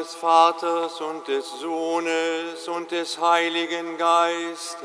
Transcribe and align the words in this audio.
Des 0.00 0.14
Vaters 0.14 0.98
und 1.02 1.28
des 1.28 1.46
Sohnes 1.60 2.66
und 2.68 2.90
des 2.90 3.20
Heiligen 3.20 3.98
Geistes. 3.98 4.80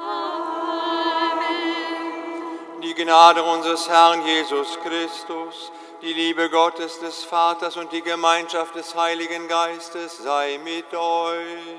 Amen. 0.00 1.50
Die 2.80 2.94
Gnade 2.94 3.42
unseres 3.42 3.86
Herrn 3.86 4.24
Jesus 4.24 4.78
Christus, 4.82 5.72
die 6.00 6.14
Liebe 6.14 6.48
Gottes 6.48 7.00
des 7.00 7.24
Vaters 7.24 7.76
und 7.76 7.92
die 7.92 8.00
Gemeinschaft 8.00 8.74
des 8.74 8.94
Heiligen 8.94 9.46
Geistes 9.46 10.16
sei 10.22 10.58
mit 10.64 10.86
euch. 10.94 11.76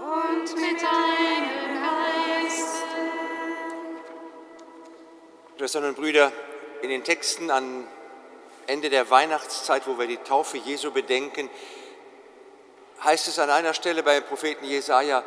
Und 0.00 0.56
mit 0.56 0.80
deinem 0.80 1.82
Geist. 1.82 2.86
Schwestern 5.58 5.84
und 5.84 5.96
Brüder, 5.96 6.32
in 6.80 6.88
den 6.88 7.04
Texten 7.04 7.50
am 7.50 7.86
Ende 8.66 8.90
der 8.90 9.10
Weihnachtszeit, 9.10 9.86
wo 9.86 9.98
wir 9.98 10.06
die 10.06 10.18
Taufe 10.18 10.58
Jesu 10.58 10.90
bedenken, 10.90 11.50
heißt 13.02 13.28
es 13.28 13.38
an 13.38 13.50
einer 13.50 13.74
Stelle 13.74 14.02
bei 14.02 14.20
Propheten 14.20 14.64
Jesaja: 14.64 15.24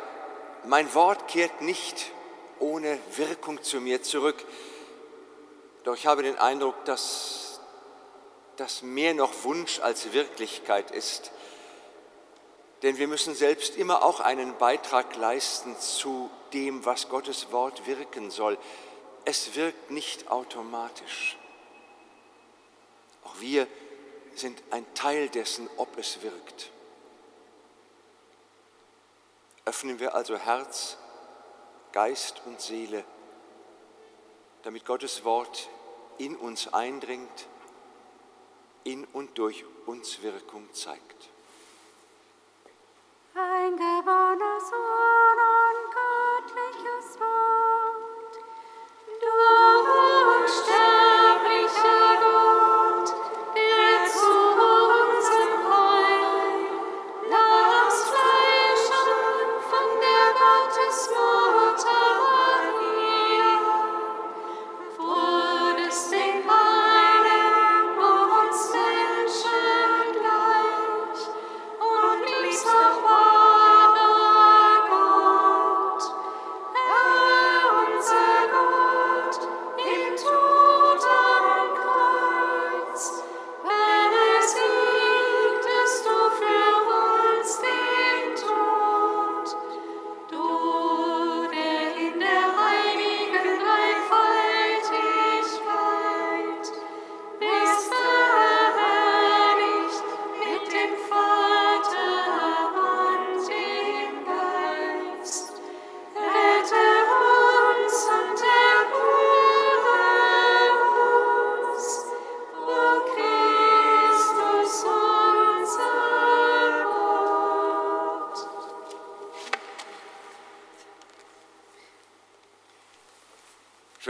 Mein 0.64 0.92
Wort 0.94 1.28
kehrt 1.28 1.60
nicht 1.60 2.10
ohne 2.58 2.98
Wirkung 3.16 3.62
zu 3.62 3.80
mir 3.80 4.02
zurück. 4.02 4.44
Doch 5.84 5.94
ich 5.94 6.06
habe 6.06 6.22
den 6.22 6.38
Eindruck, 6.38 6.84
dass 6.84 7.60
das 8.56 8.82
mehr 8.82 9.14
noch 9.14 9.44
Wunsch 9.44 9.80
als 9.80 10.12
Wirklichkeit 10.12 10.90
ist. 10.90 11.30
Denn 12.82 12.98
wir 12.98 13.08
müssen 13.08 13.34
selbst 13.34 13.76
immer 13.76 14.02
auch 14.02 14.20
einen 14.20 14.56
Beitrag 14.58 15.16
leisten 15.16 15.78
zu 15.78 16.30
dem, 16.52 16.84
was 16.84 17.08
Gottes 17.08 17.52
Wort 17.52 17.86
wirken 17.86 18.30
soll. 18.30 18.58
Es 19.24 19.54
wirkt 19.54 19.90
nicht 19.90 20.30
automatisch. 20.30 21.36
Auch 23.36 23.40
wir 23.40 23.66
sind 24.34 24.62
ein 24.70 24.84
Teil 24.94 25.28
dessen, 25.28 25.68
ob 25.76 25.96
es 25.98 26.22
wirkt. 26.22 26.70
Öffnen 29.64 29.98
wir 29.98 30.14
also 30.14 30.36
Herz, 30.36 30.96
Geist 31.92 32.42
und 32.46 32.60
Seele, 32.60 33.04
damit 34.62 34.84
Gottes 34.84 35.24
Wort 35.24 35.68
in 36.18 36.36
uns 36.36 36.72
eindringt, 36.72 37.48
in 38.84 39.04
und 39.06 39.36
durch 39.38 39.64
uns 39.86 40.22
Wirkung 40.22 40.72
zeigt. 40.72 41.30
Ein 43.34 43.72
geborener 43.72 44.60
Sohn 44.60 45.45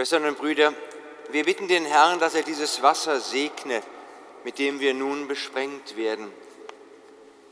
Schwestern 0.07 0.29
und 0.29 0.39
Brüder, 0.39 0.73
wir 1.31 1.43
bitten 1.43 1.67
den 1.67 1.85
Herrn, 1.85 2.21
dass 2.21 2.37
er 2.37 2.45
dieses 2.45 2.81
Wasser 2.81 3.19
segne, 3.19 3.83
mit 4.45 4.61
dem 4.61 4.79
wir 4.79 4.95
nun 4.95 5.27
besprengt 5.27 5.97
werden. 5.97 6.33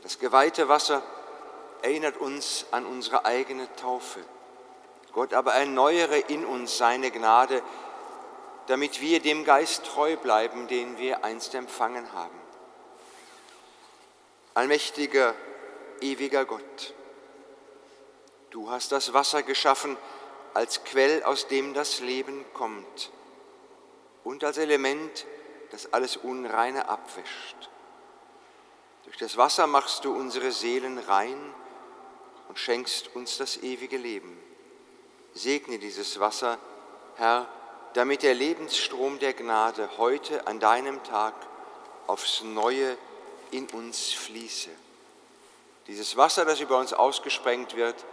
Das 0.03 0.19
geweihte 0.19 0.69
Wasser 0.69 1.03
erinnert 1.81 2.15
uns 2.15 2.65
an 2.71 2.85
unsere 2.85 3.25
eigene 3.25 3.67
Taufe. 3.75 4.21
Gott 5.11 5.33
aber 5.33 5.53
erneuere 5.53 6.15
in 6.29 6.45
uns 6.45 6.77
seine 6.77 7.11
Gnade, 7.11 7.61
damit 8.67 9.01
wir 9.01 9.19
dem 9.19 9.43
Geist 9.43 9.85
treu 9.87 10.15
bleiben, 10.15 10.69
den 10.69 10.97
wir 10.97 11.25
einst 11.25 11.55
empfangen 11.55 12.13
haben. 12.13 12.39
Allmächtiger, 14.53 15.35
ewiger 15.99 16.45
Gott, 16.45 16.93
du 18.51 18.69
hast 18.69 18.93
das 18.93 19.11
Wasser 19.11 19.43
geschaffen 19.43 19.97
als 20.55 20.85
Quell, 20.85 21.21
aus 21.23 21.47
dem 21.47 21.73
das 21.73 21.99
Leben 21.99 22.45
kommt 22.53 23.11
und 24.23 24.43
als 24.43 24.57
Element, 24.57 25.25
das 25.71 25.91
alles 25.91 26.15
Unreine 26.15 26.87
abwäscht. 26.87 27.69
Durch 29.03 29.17
das 29.17 29.35
Wasser 29.35 29.67
machst 29.67 30.05
du 30.05 30.15
unsere 30.15 30.51
Seelen 30.51 30.97
rein 30.97 31.37
und 32.47 32.57
schenkst 32.57 33.15
uns 33.15 33.37
das 33.37 33.57
ewige 33.57 33.97
Leben. 33.97 34.41
Segne 35.33 35.77
dieses 35.77 36.21
Wasser, 36.21 36.57
Herr, 37.17 37.47
damit 37.93 38.23
der 38.23 38.33
Lebensstrom 38.33 39.19
der 39.19 39.33
Gnade 39.33 39.89
heute 39.97 40.47
an 40.47 40.61
deinem 40.61 41.03
Tag 41.03 41.33
aufs 42.07 42.43
Neue 42.43 42.97
in 43.51 43.67
uns 43.71 44.13
fließe. 44.13 44.69
Dieses 45.87 46.15
Wasser, 46.15 46.45
das 46.45 46.61
über 46.61 46.77
uns 46.77 46.93
ausgesprengt 46.93 47.75
wird, 47.75 48.05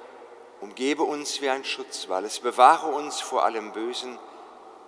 umgebe 0.63 1.03
uns 1.03 1.43
wie 1.43 1.51
ein 1.51 1.65
Schutzwall. 1.65 2.25
Es 2.25 2.39
bewahre 2.41 2.87
uns 2.87 3.21
vor 3.21 3.45
allem 3.45 3.73
Bösen, 3.73 4.19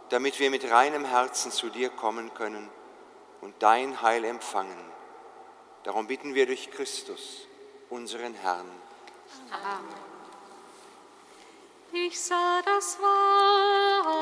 damit 0.09 0.39
wir 0.39 0.51
mit 0.51 0.71
reinem 0.71 1.05
Herzen 1.05 1.51
zu 1.51 1.69
dir 1.69 1.91
kommen 1.91 2.33
können 2.33 2.71
und 3.41 3.55
dein 3.59 4.01
Heil 4.01 4.25
empfangen. 4.25 4.79
Darum 5.83 6.07
bitten 6.07 6.35
wir 6.35 6.47
durch 6.47 6.71
Christus, 6.71 7.49
unseren 7.91 8.35
Herrn. 8.35 8.71
Ich 11.93 12.21
sah 12.21 12.63
das 12.63 12.99
Wasser 13.01 14.15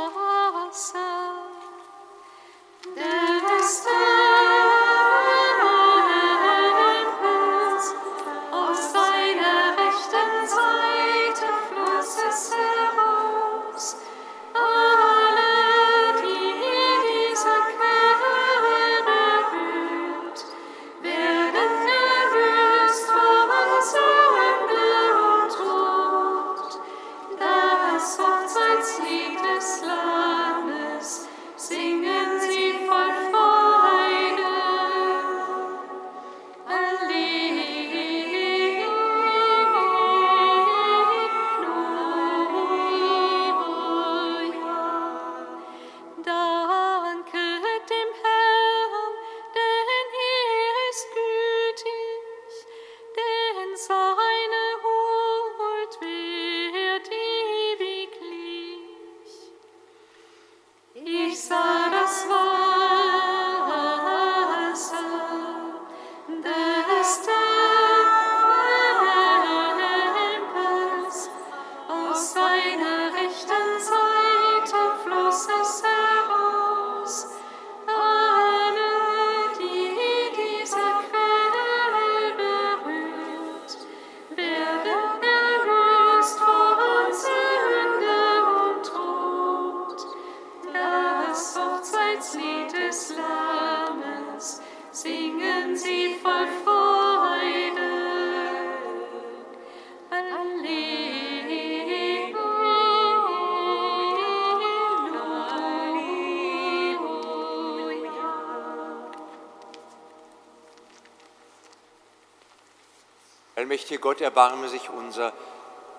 Gott, 114.02 114.20
erbarme 114.20 114.69
sich 114.69 114.90
unser. 114.90 115.32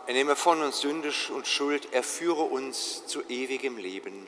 Er 0.05 0.13
nehme 0.13 0.35
von 0.35 0.61
uns 0.61 0.81
Sünde 0.81 1.11
und 1.33 1.47
Schuld, 1.47 1.87
er 1.93 2.03
führe 2.03 2.43
uns 2.43 3.07
zu 3.07 3.21
ewigem 3.29 3.77
Leben. 3.77 4.27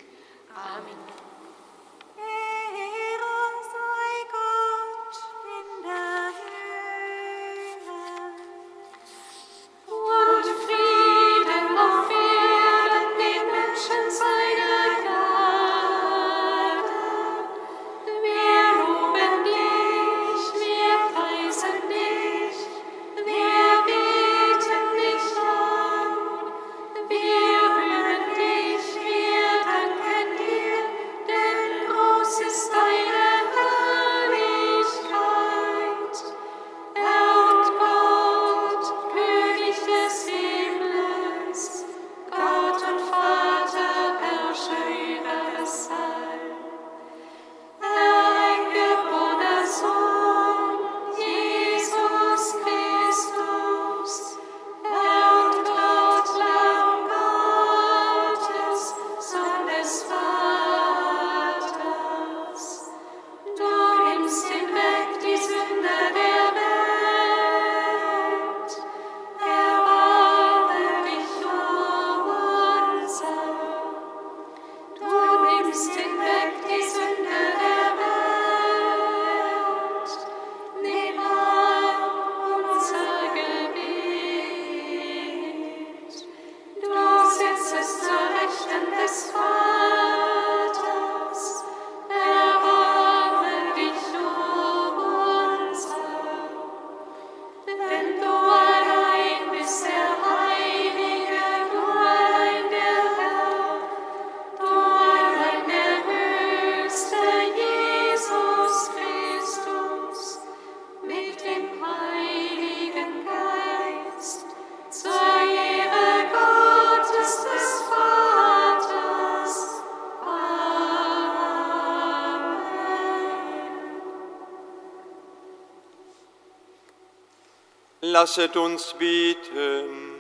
Lasset 128.26 128.58
uns 128.58 128.94
beten. 128.94 130.16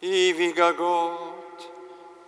Ewiger 0.00 0.74
Gott, 0.74 1.70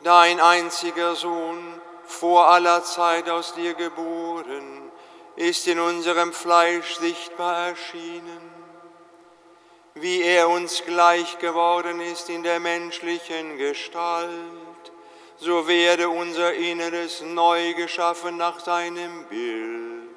dein 0.03 0.41
einziger 0.41 1.15
Sohn, 1.15 1.81
vor 2.05 2.49
aller 2.49 2.83
Zeit 2.83 3.31
aus 3.31 3.55
dir 3.55 3.75
geboren, 3.75 4.91
ist 5.37 5.69
in 5.69 5.79
unserem 5.79 6.33
Fleisch 6.33 6.97
sichtbar 6.97 7.69
erschienen. 7.69 8.51
Wie 9.95 10.21
er 10.21 10.49
uns 10.49 10.83
gleich 10.85 11.39
geworden 11.39 12.01
ist 12.01 12.29
in 12.29 12.43
der 12.43 12.59
menschlichen 12.59 13.57
Gestalt, 13.57 14.64
so 15.45 15.69
werde 15.69 16.09
unser 16.09 16.55
Inneres 16.55 17.21
neu 17.21 17.75
geschaffen 17.75 18.39
nach 18.39 18.59
seinem 18.61 19.27
Bild. 19.29 20.09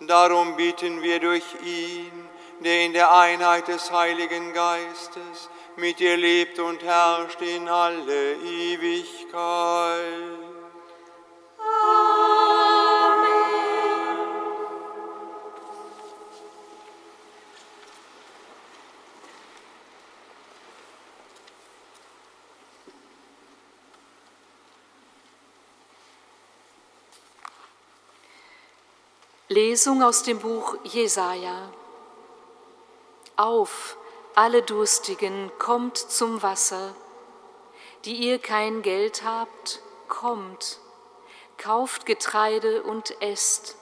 Darum 0.00 0.54
bitten 0.54 1.02
wir 1.02 1.18
durch 1.18 1.44
ihn, 1.64 2.12
der 2.60 2.84
in 2.84 2.92
der 2.92 3.12
Einheit 3.12 3.66
des 3.66 3.90
Heiligen 3.90 4.52
Geistes 4.52 5.50
mit 5.76 5.98
dir 5.98 6.16
lebt 6.16 6.60
und 6.60 6.80
herrscht 6.82 7.42
in 7.42 7.68
alle 7.68 8.34
Ewigkeit. 8.34 9.96
Lesung 29.56 30.02
aus 30.02 30.22
dem 30.22 30.38
Buch 30.38 30.76
Jesaja. 30.84 31.72
Auf, 33.36 33.96
alle 34.34 34.60
Durstigen, 34.60 35.50
kommt 35.58 35.96
zum 35.96 36.42
Wasser. 36.42 36.94
Die 38.04 38.16
ihr 38.16 38.38
kein 38.38 38.82
Geld 38.82 39.24
habt, 39.24 39.80
kommt. 40.08 40.78
Kauft 41.56 42.04
Getreide 42.04 42.82
und 42.82 43.16
esst. 43.22 43.78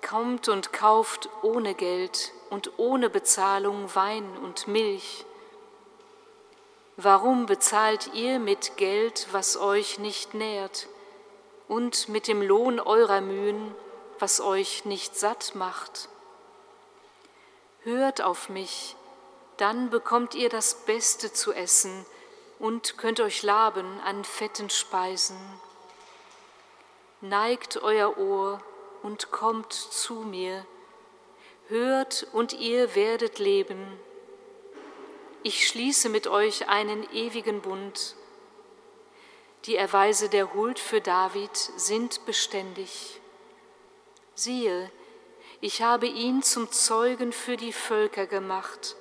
Kommt 0.00 0.48
und 0.48 0.72
kauft 0.72 1.28
ohne 1.42 1.74
Geld 1.74 2.32
und 2.50 2.78
ohne 2.78 3.10
Bezahlung 3.10 3.92
Wein 3.96 4.38
und 4.44 4.68
Milch. 4.68 5.26
Warum 6.96 7.46
bezahlt 7.46 8.14
ihr 8.14 8.38
mit 8.38 8.76
Geld, 8.76 9.26
was 9.32 9.56
euch 9.56 9.98
nicht 9.98 10.34
nährt, 10.34 10.86
und 11.66 12.08
mit 12.08 12.28
dem 12.28 12.42
Lohn 12.42 12.78
eurer 12.78 13.20
Mühen, 13.20 13.74
was 14.18 14.40
euch 14.40 14.84
nicht 14.84 15.16
satt 15.16 15.54
macht? 15.54 16.08
Hört 17.82 18.20
auf 18.20 18.48
mich, 18.48 18.96
dann 19.56 19.90
bekommt 19.90 20.34
ihr 20.34 20.48
das 20.48 20.84
Beste 20.84 21.32
zu 21.32 21.52
essen 21.52 22.04
und 22.58 22.98
könnt 22.98 23.20
euch 23.20 23.42
laben 23.42 24.00
an 24.00 24.24
fetten 24.24 24.70
Speisen. 24.70 25.38
Neigt 27.20 27.82
euer 27.82 28.18
Ohr 28.18 28.60
und 29.02 29.30
kommt 29.30 29.72
zu 29.72 30.14
mir. 30.14 30.66
Hört 31.68 32.26
und 32.32 32.52
ihr 32.52 32.94
werdet 32.94 33.38
leben. 33.38 33.98
Ich 35.42 35.66
schließe 35.68 36.08
mit 36.08 36.26
euch 36.26 36.68
einen 36.68 37.08
ewigen 37.12 37.62
Bund. 37.62 38.16
Die 39.64 39.76
Erweise 39.76 40.28
der 40.28 40.54
Huld 40.54 40.78
für 40.78 41.00
David 41.00 41.56
sind 41.56 42.24
beständig. 42.26 43.20
Siehe, 44.38 44.90
ich 45.62 45.80
habe 45.80 46.06
ihn 46.06 46.42
zum 46.42 46.70
Zeugen 46.70 47.32
für 47.32 47.56
die 47.56 47.72
Völker 47.72 48.26
gemacht, 48.26 48.94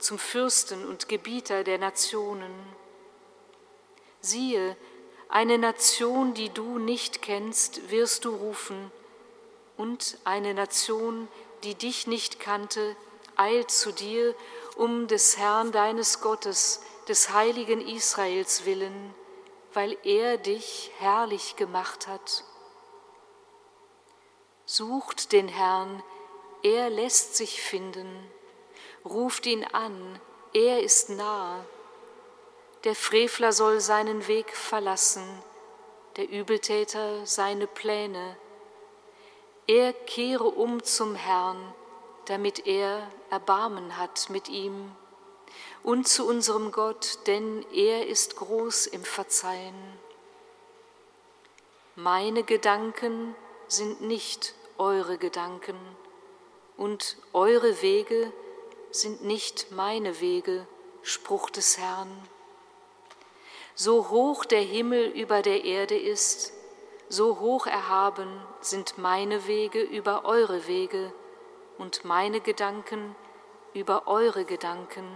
zum 0.00 0.18
Fürsten 0.18 0.84
und 0.84 1.08
Gebieter 1.08 1.62
der 1.62 1.78
Nationen. 1.78 2.52
Siehe, 4.20 4.76
eine 5.28 5.58
Nation, 5.58 6.34
die 6.34 6.48
du 6.48 6.80
nicht 6.80 7.22
kennst, 7.22 7.92
wirst 7.92 8.24
du 8.24 8.34
rufen, 8.34 8.90
und 9.76 10.18
eine 10.24 10.54
Nation, 10.54 11.28
die 11.62 11.76
dich 11.76 12.08
nicht 12.08 12.40
kannte, 12.40 12.96
eilt 13.36 13.70
zu 13.70 13.92
dir, 13.92 14.34
um 14.74 15.06
des 15.06 15.36
Herrn 15.36 15.70
deines 15.70 16.20
Gottes, 16.20 16.82
des 17.06 17.32
heiligen 17.32 17.80
Israels 17.80 18.64
willen, 18.64 19.14
weil 19.72 19.96
er 20.02 20.36
dich 20.36 20.90
herrlich 20.98 21.54
gemacht 21.54 22.08
hat. 22.08 22.42
Sucht 24.66 25.32
den 25.32 25.48
Herrn, 25.48 26.02
er 26.62 26.88
lässt 26.88 27.36
sich 27.36 27.60
finden. 27.60 28.08
Ruft 29.04 29.44
ihn 29.44 29.64
an, 29.64 30.18
er 30.54 30.82
ist 30.82 31.10
nah. 31.10 31.64
Der 32.84 32.94
Frevler 32.94 33.52
soll 33.52 33.80
seinen 33.80 34.26
Weg 34.26 34.56
verlassen, 34.56 35.26
der 36.16 36.30
Übeltäter 36.30 37.26
seine 37.26 37.66
Pläne. 37.66 38.36
Er 39.66 39.92
kehre 39.92 40.44
um 40.44 40.82
zum 40.82 41.14
Herrn, 41.14 41.74
damit 42.26 42.66
er 42.66 43.10
Erbarmen 43.30 43.98
hat 43.98 44.30
mit 44.30 44.48
ihm 44.48 44.92
und 45.82 46.08
zu 46.08 46.26
unserem 46.26 46.72
Gott, 46.72 47.18
denn 47.26 47.64
er 47.72 48.06
ist 48.06 48.36
groß 48.36 48.86
im 48.86 49.04
Verzeihen. 49.04 49.74
Meine 51.94 52.42
Gedanken 52.42 53.36
sind 53.68 54.00
nicht 54.00 54.54
eure 54.78 55.18
Gedanken 55.18 55.76
und 56.76 57.16
eure 57.32 57.82
Wege 57.82 58.32
sind 58.90 59.24
nicht 59.24 59.70
meine 59.70 60.20
Wege, 60.20 60.66
Spruch 61.02 61.50
des 61.50 61.78
Herrn. 61.78 62.10
So 63.74 64.08
hoch 64.10 64.44
der 64.44 64.60
Himmel 64.60 65.06
über 65.08 65.42
der 65.42 65.64
Erde 65.64 65.98
ist, 65.98 66.52
so 67.08 67.40
hoch 67.40 67.66
erhaben 67.66 68.40
sind 68.60 68.98
meine 68.98 69.46
Wege 69.46 69.82
über 69.82 70.24
eure 70.24 70.66
Wege 70.66 71.12
und 71.76 72.04
meine 72.04 72.40
Gedanken 72.40 73.14
über 73.74 74.06
eure 74.06 74.44
Gedanken. 74.44 75.06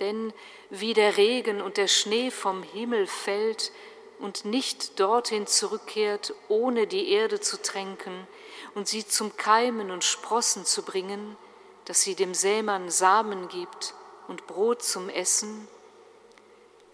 Denn 0.00 0.32
wie 0.70 0.92
der 0.92 1.16
Regen 1.16 1.60
und 1.60 1.76
der 1.76 1.88
Schnee 1.88 2.30
vom 2.30 2.62
Himmel 2.62 3.06
fällt 3.06 3.72
und 4.18 4.44
nicht 4.44 4.98
dorthin 5.00 5.46
zurückkehrt, 5.46 6.34
ohne 6.48 6.86
die 6.86 7.10
Erde 7.10 7.40
zu 7.40 7.60
tränken 7.60 8.26
und 8.74 8.88
sie 8.88 9.06
zum 9.06 9.36
Keimen 9.36 9.90
und 9.90 10.04
Sprossen 10.04 10.64
zu 10.64 10.82
bringen, 10.82 11.36
dass 11.84 12.02
sie 12.02 12.14
dem 12.14 12.34
Sämann 12.34 12.90
Samen 12.90 13.48
gibt 13.48 13.94
und 14.28 14.46
Brot 14.46 14.82
zum 14.82 15.08
Essen, 15.08 15.68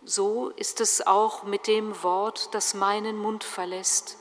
so 0.04 0.48
ist 0.50 0.80
es 0.80 1.06
auch 1.06 1.42
mit 1.42 1.66
dem 1.66 2.02
Wort, 2.02 2.54
das 2.54 2.72
meinen 2.72 3.18
Mund 3.18 3.44
verlässt. 3.44 4.16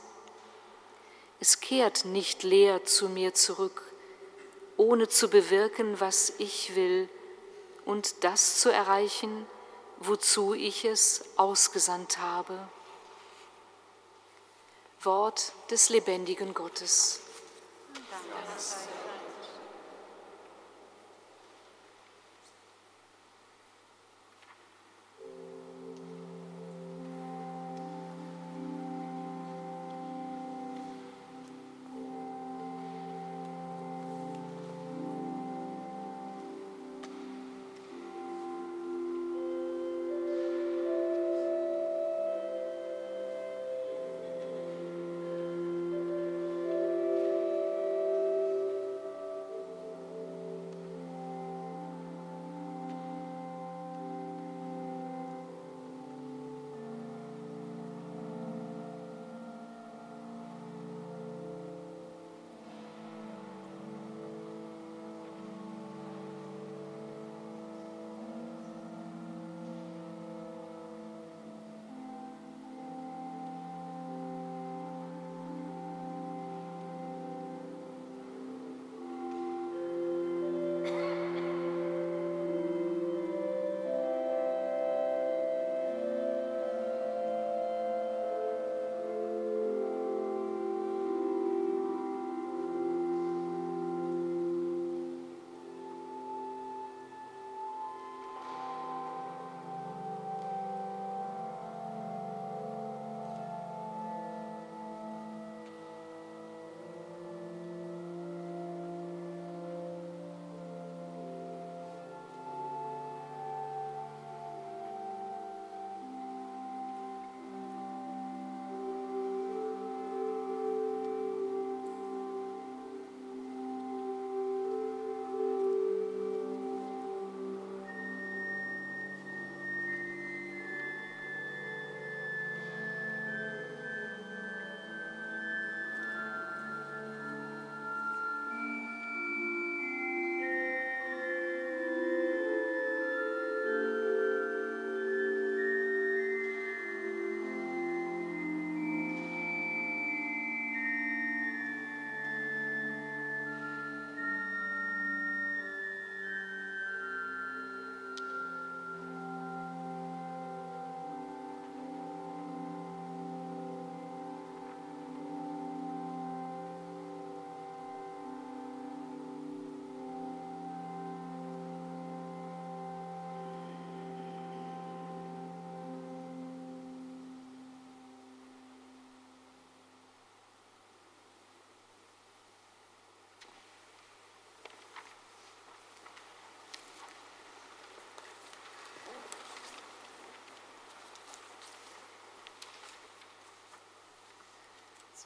Es 1.40 1.60
kehrt 1.60 2.04
nicht 2.04 2.42
leer 2.42 2.84
zu 2.84 3.08
mir 3.08 3.32
zurück, 3.32 3.82
ohne 4.76 5.08
zu 5.08 5.28
bewirken, 5.30 5.98
was 5.98 6.34
ich 6.36 6.76
will 6.76 7.08
und 7.86 8.24
das 8.24 8.60
zu 8.60 8.70
erreichen, 8.70 9.46
wozu 9.98 10.52
ich 10.52 10.84
es 10.84 11.24
ausgesandt 11.36 12.18
habe. 12.18 12.68
Wort 15.02 15.52
des 15.70 15.88
lebendigen 15.88 16.52
Gottes. 16.52 17.20
Danke. 17.94 18.99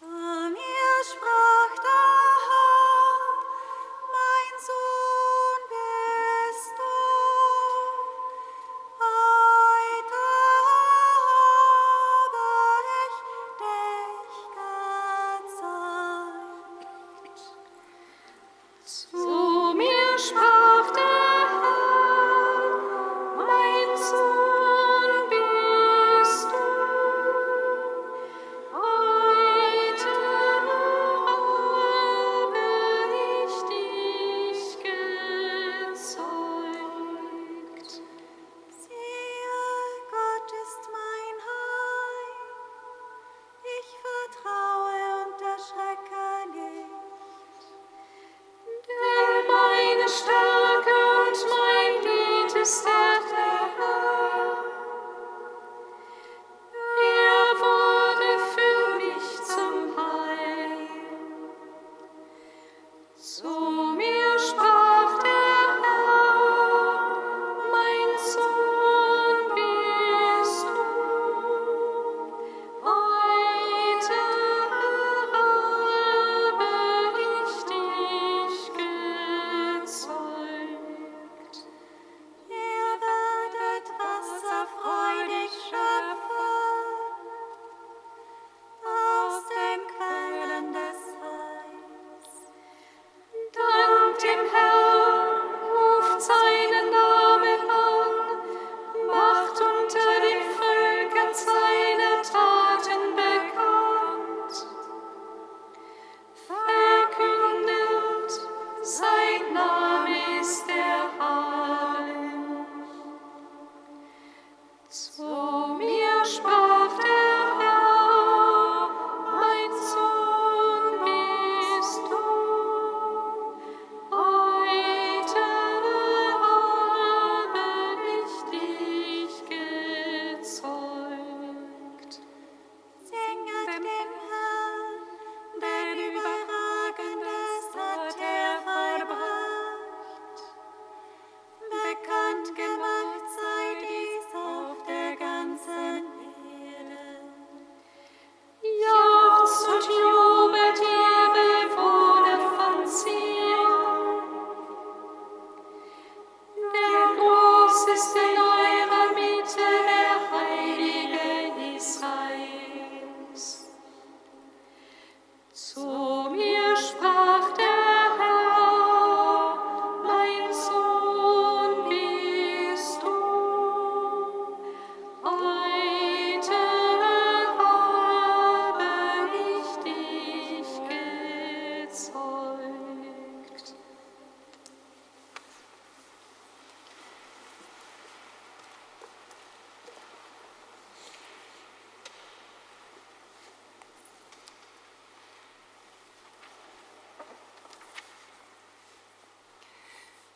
sun. 0.01 0.34
Stärke. 50.09 50.94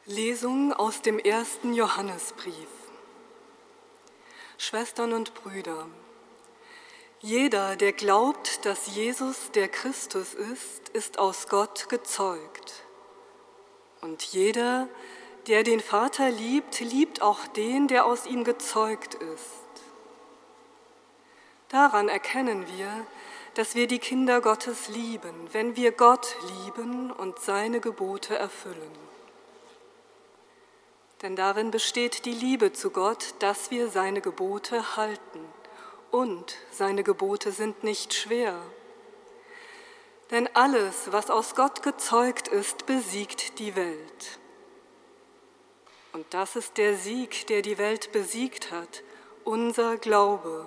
Lesung 0.08 0.72
aus 0.72 1.02
dem 1.02 1.18
ersten 1.18 1.74
Johannesbrief. 1.74 2.54
Schwestern 4.56 5.12
und 5.12 5.34
Brüder, 5.34 5.86
jeder, 7.20 7.76
der 7.76 7.92
glaubt, 7.92 8.64
dass 8.64 8.94
Jesus 8.94 9.50
der 9.50 9.68
Christus 9.68 10.32
ist, 10.32 10.88
ist 10.94 11.18
aus 11.18 11.48
Gott 11.48 11.90
gezeugt. 11.90 12.84
Und 14.00 14.22
jeder, 14.22 14.88
der 15.46 15.62
den 15.62 15.80
Vater 15.80 16.30
liebt, 16.30 16.80
liebt 16.80 17.20
auch 17.20 17.46
den, 17.48 17.86
der 17.86 18.06
aus 18.06 18.24
ihm 18.24 18.44
gezeugt 18.44 19.14
ist. 19.14 19.84
Daran 21.68 22.08
erkennen 22.08 22.64
wir, 22.78 23.06
dass 23.52 23.74
wir 23.74 23.86
die 23.86 23.98
Kinder 23.98 24.40
Gottes 24.40 24.88
lieben, 24.88 25.48
wenn 25.52 25.76
wir 25.76 25.92
Gott 25.92 26.34
lieben 26.64 27.12
und 27.12 27.38
seine 27.40 27.80
Gebote 27.80 28.38
erfüllen. 28.38 29.17
Denn 31.22 31.34
darin 31.34 31.70
besteht 31.70 32.24
die 32.24 32.32
Liebe 32.32 32.72
zu 32.72 32.90
Gott, 32.90 33.34
dass 33.40 33.70
wir 33.70 33.88
seine 33.88 34.20
Gebote 34.20 34.96
halten. 34.96 35.40
Und 36.10 36.56
seine 36.70 37.02
Gebote 37.02 37.52
sind 37.52 37.82
nicht 37.82 38.14
schwer. 38.14 38.54
Denn 40.30 40.48
alles, 40.54 41.10
was 41.10 41.30
aus 41.30 41.54
Gott 41.54 41.82
gezeugt 41.82 42.48
ist, 42.48 42.86
besiegt 42.86 43.58
die 43.58 43.74
Welt. 43.74 44.38
Und 46.12 46.26
das 46.30 46.56
ist 46.56 46.78
der 46.78 46.96
Sieg, 46.96 47.46
der 47.48 47.62
die 47.62 47.78
Welt 47.78 48.12
besiegt 48.12 48.70
hat, 48.70 49.02
unser 49.44 49.96
Glaube. 49.96 50.66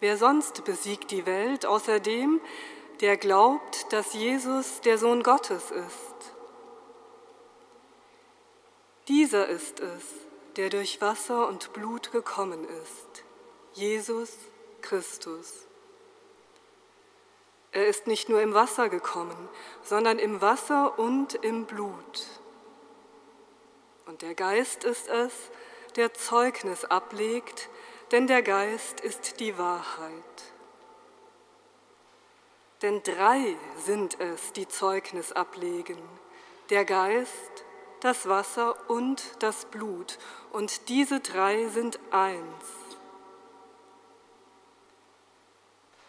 Wer 0.00 0.16
sonst 0.16 0.64
besiegt 0.64 1.10
die 1.10 1.26
Welt 1.26 1.66
außer 1.66 2.00
dem, 2.00 2.40
der 3.00 3.16
glaubt, 3.16 3.92
dass 3.92 4.14
Jesus 4.14 4.80
der 4.80 4.98
Sohn 4.98 5.22
Gottes 5.22 5.70
ist? 5.70 6.11
Dieser 9.08 9.48
ist 9.48 9.80
es, 9.80 10.04
der 10.56 10.68
durch 10.68 11.00
Wasser 11.00 11.48
und 11.48 11.72
Blut 11.72 12.12
gekommen 12.12 12.64
ist, 12.82 13.24
Jesus 13.72 14.36
Christus. 14.80 15.66
Er 17.72 17.86
ist 17.86 18.06
nicht 18.06 18.28
nur 18.28 18.42
im 18.42 18.54
Wasser 18.54 18.88
gekommen, 18.88 19.48
sondern 19.82 20.18
im 20.18 20.40
Wasser 20.40 20.98
und 20.98 21.34
im 21.34 21.64
Blut. 21.64 22.26
Und 24.06 24.22
der 24.22 24.34
Geist 24.34 24.84
ist 24.84 25.08
es, 25.08 25.32
der 25.96 26.12
Zeugnis 26.12 26.84
ablegt, 26.84 27.70
denn 28.10 28.26
der 28.26 28.42
Geist 28.42 29.00
ist 29.00 29.40
die 29.40 29.56
Wahrheit. 29.58 30.12
Denn 32.82 33.02
drei 33.02 33.56
sind 33.78 34.20
es, 34.20 34.52
die 34.52 34.68
Zeugnis 34.68 35.32
ablegen, 35.32 35.98
der 36.68 36.84
Geist, 36.84 37.64
das 38.04 38.28
Wasser 38.28 38.74
und 38.90 39.22
das 39.38 39.64
Blut, 39.66 40.18
und 40.52 40.88
diese 40.88 41.20
drei 41.20 41.68
sind 41.68 41.98
eins. 42.10 42.64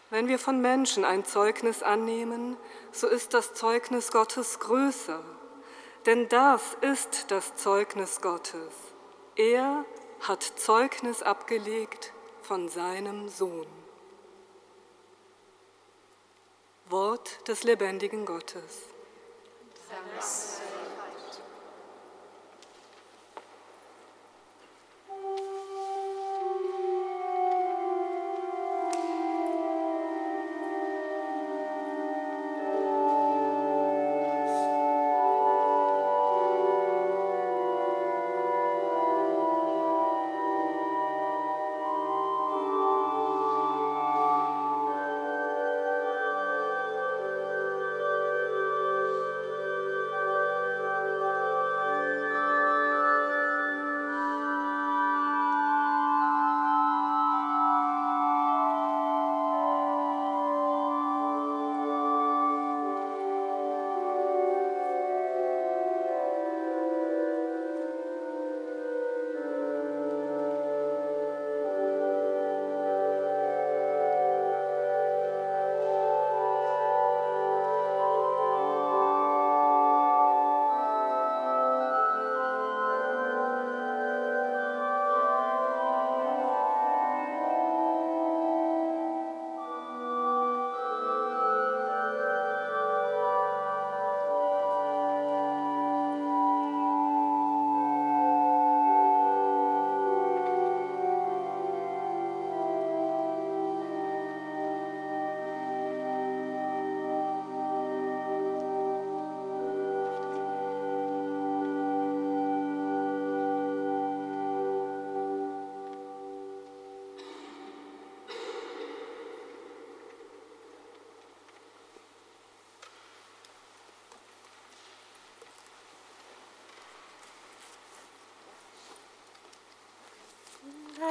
Wenn 0.10 0.27
wir 0.27 0.39
von 0.39 0.62
Menschen 0.62 1.06
ein 1.06 1.23
Zeugnis 1.25 1.82
annehmen, 1.82 2.58
so 2.91 3.08
ist 3.08 3.34
das 3.34 3.53
Zeugnis 3.53 4.12
Gottes 4.12 4.60
größer, 4.60 5.23
denn 6.06 6.29
das 6.29 6.62
ist 6.82 7.32
das 7.32 7.56
Zeugnis 7.56 8.21
Gottes. 8.21 8.73
Er 9.36 9.86
hat 10.21 10.43
Zeugnis 10.43 11.21
abgelegt 11.23 12.12
von 12.41 12.69
seinem 12.69 13.29
Sohn. 13.29 13.67
Wort 16.89 17.47
des 17.47 17.63
lebendigen 17.63 18.25
Gottes. 18.25 18.84
Dank 19.89 20.83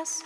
Das 0.02 0.20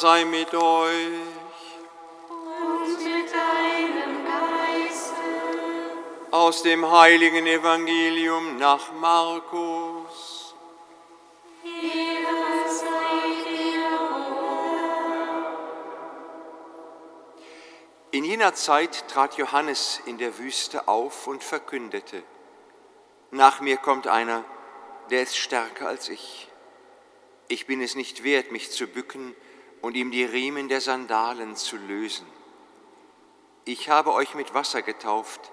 sei 0.00 0.24
mit 0.24 0.54
euch. 0.54 1.04
Und 2.30 3.04
mit 3.04 3.30
deinem 3.30 4.24
Geiste. 4.24 5.12
Aus 6.30 6.62
dem 6.62 6.90
heiligen 6.90 7.46
Evangelium 7.46 8.56
nach 8.56 8.92
Markus. 8.92 10.54
Ehre 11.62 12.70
sei 12.70 13.50
dir, 13.50 13.90
In 18.12 18.24
jener 18.24 18.54
Zeit 18.54 19.06
trat 19.08 19.36
Johannes 19.36 20.00
in 20.06 20.16
der 20.16 20.38
Wüste 20.38 20.88
auf 20.88 21.26
und 21.26 21.44
verkündete, 21.44 22.22
Nach 23.32 23.60
mir 23.60 23.76
kommt 23.76 24.06
einer, 24.06 24.44
der 25.10 25.22
ist 25.22 25.36
stärker 25.36 25.88
als 25.88 26.08
ich. 26.08 26.48
Ich 27.48 27.66
bin 27.66 27.82
es 27.82 27.96
nicht 27.96 28.24
wert, 28.24 28.50
mich 28.50 28.70
zu 28.70 28.86
bücken 28.86 29.36
und 29.82 29.96
ihm 29.96 30.10
die 30.10 30.24
Riemen 30.24 30.68
der 30.68 30.80
Sandalen 30.80 31.56
zu 31.56 31.76
lösen. 31.76 32.26
Ich 33.64 33.88
habe 33.88 34.12
euch 34.12 34.34
mit 34.34 34.54
Wasser 34.54 34.82
getauft, 34.82 35.52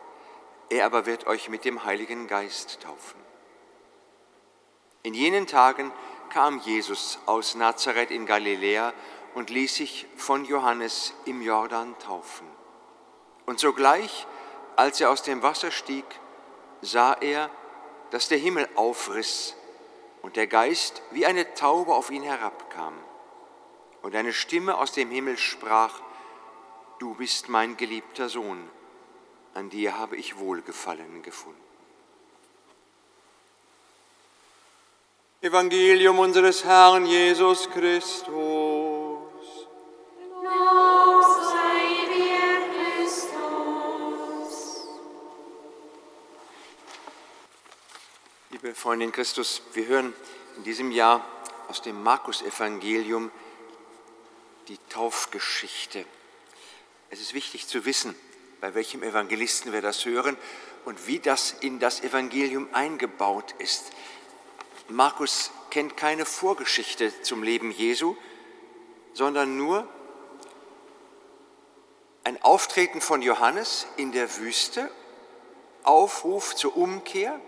er 0.70 0.86
aber 0.86 1.06
wird 1.06 1.28
euch 1.28 1.50
mit 1.50 1.66
dem 1.66 1.84
Heiligen 1.84 2.28
Geist 2.28 2.82
taufen. 2.82 3.20
In 5.04 5.14
jenen 5.14 5.48
Tagen 5.48 5.92
kam 6.30 6.60
Jesus 6.60 7.20
aus 7.26 7.56
Nazareth 7.56 8.12
in 8.12 8.26
Galiläa 8.26 8.94
und 9.36 9.50
ließ 9.50 9.76
sich 9.76 10.08
von 10.16 10.46
Johannes 10.46 11.14
im 11.26 11.42
Jordan 11.42 11.98
taufen. 12.00 12.48
Und 13.46 13.60
sogleich, 13.60 14.28
als 14.76 15.00
er 15.00 15.10
aus 15.10 15.24
dem 15.24 15.42
Wasser 15.42 15.72
stieg, 15.72 16.06
sah 16.82 17.14
er, 17.14 17.50
dass 18.12 18.28
der 18.28 18.38
Himmel 18.38 18.68
aufriss 18.76 19.56
und 20.22 20.36
der 20.36 20.48
Geist 20.48 21.02
wie 21.12 21.26
eine 21.26 21.54
Taube 21.54 21.94
auf 21.94 22.10
ihn 22.10 22.24
herabkam. 22.24 22.94
Und 24.08 24.16
eine 24.16 24.32
Stimme 24.32 24.78
aus 24.78 24.94
dem 24.94 25.12
Himmel 25.12 25.38
sprach, 25.38 26.00
Du 26.98 27.14
bist 27.16 27.50
mein 27.50 27.76
geliebter 27.76 28.30
Sohn, 28.30 28.70
an 29.54 29.70
dir 29.70 30.00
habe 30.00 30.16
ich 30.16 30.38
Wohlgefallen 30.38 31.22
gefunden. 31.24 31.60
Evangelium 35.42 36.20
unseres 36.20 36.64
Herrn 36.64 37.06
Jesus 37.06 37.70
Christus. 37.70 38.32
Lob 40.42 41.26
sei 41.44 42.08
dir, 42.16 42.96
Christus. 43.04 44.88
Liebe 48.52 48.74
Freunde 48.74 49.04
in 49.04 49.12
Christus, 49.12 49.62
wir 49.74 49.86
hören 49.86 50.14
in 50.56 50.64
diesem 50.64 50.92
Jahr 50.92 51.26
aus 51.68 51.82
dem 51.82 52.02
Markus-Evangelium 52.02 53.30
die 54.68 54.78
Taufgeschichte. 54.90 56.06
Es 57.10 57.22
ist 57.22 57.34
wichtig 57.34 57.68
zu 57.68 57.86
wissen, 57.86 58.16
bei 58.60 58.74
welchem 58.74 59.04
Evangelisten 59.04 59.72
wir 59.72 59.82
das 59.82 60.06
hören 60.06 60.38
und 60.86 61.08
wie 61.08 61.20
das 61.20 61.52
in 61.52 61.80
das 61.80 62.02
Evangelium 62.02 62.68
eingebaut 62.74 63.56
ist. 63.60 63.92
Markus 64.90 65.52
kennt 65.70 65.98
keine 65.98 66.26
Vorgeschichte 66.26 67.22
zum 67.22 67.44
Leben 67.44 67.72
Jesu, 67.72 68.16
sondern 69.14 69.58
nur 69.58 69.88
ein 72.24 72.42
Auftreten 72.42 73.00
von 73.00 73.22
Johannes 73.22 73.88
in 73.96 74.12
der 74.12 74.38
Wüste, 74.38 74.92
Aufruf 75.84 76.56
zur 76.56 76.76
Umkehr. 76.76 77.40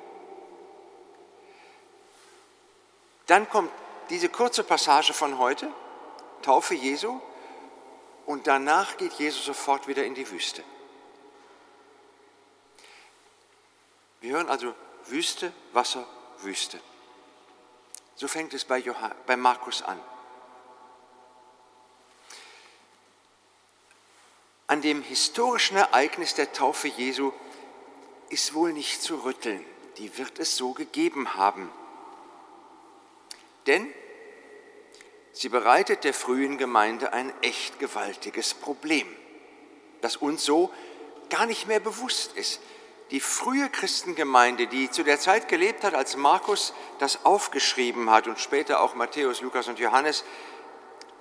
Dann 3.25 3.49
kommt 3.49 3.71
diese 4.09 4.29
kurze 4.29 4.63
Passage 4.63 5.13
von 5.13 5.37
heute, 5.37 5.71
Taufe 6.41 6.75
Jesu, 6.75 7.19
und 8.25 8.45
danach 8.45 8.97
geht 8.97 9.13
Jesus 9.13 9.43
sofort 9.45 9.87
wieder 9.87 10.05
in 10.05 10.13
die 10.13 10.29
Wüste. 10.29 10.63
Wir 14.21 14.33
hören 14.33 14.49
also 14.49 14.75
Wüste, 15.05 15.51
Wasser, 15.73 16.05
Wüste. 16.39 16.79
So 18.15 18.27
fängt 18.27 18.53
es 18.53 18.65
bei, 18.65 18.77
Johann, 18.77 19.15
bei 19.25 19.35
Markus 19.35 19.81
an. 19.81 19.99
An 24.67 24.83
dem 24.83 25.01
historischen 25.01 25.77
Ereignis 25.77 26.35
der 26.35 26.53
Taufe 26.53 26.89
Jesu 26.89 27.31
ist 28.29 28.53
wohl 28.53 28.73
nicht 28.73 29.01
zu 29.01 29.23
rütteln. 29.23 29.65
Die 29.97 30.17
wird 30.19 30.37
es 30.37 30.55
so 30.55 30.73
gegeben 30.73 31.33
haben. 31.33 31.71
Denn 33.65 33.91
sie 35.33 35.49
bereitet 35.49 36.03
der 36.03 36.13
frühen 36.13 36.57
Gemeinde 36.57 37.13
ein 37.13 37.33
echt 37.41 37.79
gewaltiges 37.79 38.53
Problem, 38.53 39.07
das 40.01 40.17
uns 40.17 40.43
so 40.43 40.71
gar 41.29 41.45
nicht 41.45 41.67
mehr 41.67 41.79
bewusst 41.79 42.33
ist. 42.33 42.61
Die 43.11 43.19
frühe 43.19 43.69
Christengemeinde, 43.69 44.67
die 44.67 44.91
zu 44.91 45.03
der 45.03 45.19
Zeit 45.19 45.47
gelebt 45.47 45.83
hat, 45.83 45.95
als 45.95 46.15
Markus 46.15 46.73
das 46.99 47.25
aufgeschrieben 47.25 48.09
hat 48.11 48.27
und 48.27 48.39
später 48.39 48.81
auch 48.81 48.93
Matthäus, 48.93 49.41
Lukas 49.41 49.67
und 49.67 49.79
Johannes, 49.79 50.23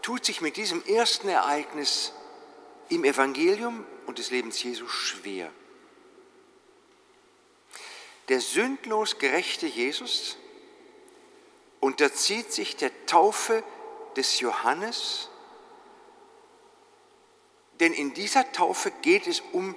tut 0.03 0.25
sich 0.25 0.41
mit 0.41 0.57
diesem 0.57 0.85
ersten 0.85 1.29
Ereignis 1.29 2.13
im 2.89 3.05
Evangelium 3.05 3.87
und 4.07 4.19
des 4.19 4.31
Lebens 4.31 4.63
Jesu 4.63 4.87
schwer. 4.87 5.51
Der 8.29 8.41
sündlos 8.41 9.19
gerechte 9.19 9.67
Jesus 9.67 10.37
unterzieht 11.81 12.53
sich 12.53 12.77
der 12.77 12.91
Taufe 13.07 13.63
des 14.17 14.41
Johannes, 14.41 15.29
denn 17.81 17.93
in 17.93 18.15
dieser 18.15 18.51
Taufe 18.53 18.91
geht 19.03 19.27
es 19.27 19.41
um 19.53 19.75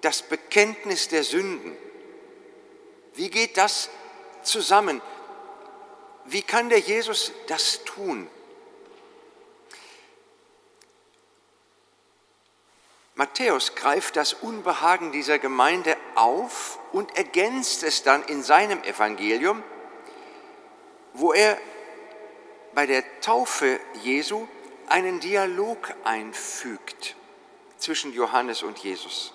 das 0.00 0.22
Bekenntnis 0.22 1.08
der 1.08 1.22
Sünden. 1.24 1.76
Wie 3.14 3.30
geht 3.30 3.56
das 3.56 3.88
zusammen? 4.42 5.00
Wie 6.24 6.42
kann 6.42 6.68
der 6.68 6.80
Jesus 6.80 7.32
das 7.46 7.84
tun? 7.84 8.28
Matthäus 13.14 13.76
greift 13.76 14.16
das 14.16 14.32
Unbehagen 14.32 15.12
dieser 15.12 15.38
Gemeinde 15.38 15.96
auf 16.16 16.80
und 16.92 17.16
ergänzt 17.16 17.84
es 17.84 18.02
dann 18.02 18.24
in 18.24 18.42
seinem 18.42 18.82
Evangelium, 18.82 19.62
wo 21.12 21.32
er 21.32 21.56
bei 22.74 22.86
der 22.86 23.04
Taufe 23.20 23.80
Jesu 24.02 24.46
einen 24.88 25.20
Dialog 25.20 25.92
einfügt 26.04 27.14
zwischen 27.78 28.12
Johannes 28.12 28.62
und 28.62 28.78
Jesus. 28.78 29.32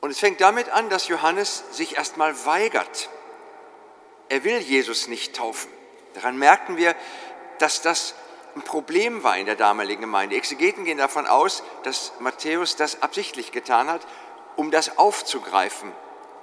Und 0.00 0.10
es 0.10 0.18
fängt 0.18 0.40
damit 0.40 0.68
an, 0.68 0.90
dass 0.90 1.08
Johannes 1.08 1.64
sich 1.72 1.96
erstmal 1.96 2.44
weigert. 2.46 3.08
Er 4.28 4.44
will 4.44 4.58
Jesus 4.58 5.08
nicht 5.08 5.34
taufen. 5.34 5.70
Daran 6.14 6.38
merken 6.38 6.76
wir, 6.76 6.94
dass 7.58 7.82
das 7.82 8.14
ein 8.54 8.62
Problem 8.62 9.22
war 9.22 9.36
in 9.36 9.46
der 9.46 9.56
damaligen 9.56 10.02
Gemeinde. 10.02 10.36
Exegeten 10.36 10.84
gehen 10.84 10.98
davon 10.98 11.26
aus, 11.26 11.62
dass 11.82 12.12
Matthäus 12.20 12.76
das 12.76 13.02
absichtlich 13.02 13.52
getan 13.52 13.88
hat, 13.88 14.06
um 14.56 14.70
das 14.70 14.98
aufzugreifen, 14.98 15.92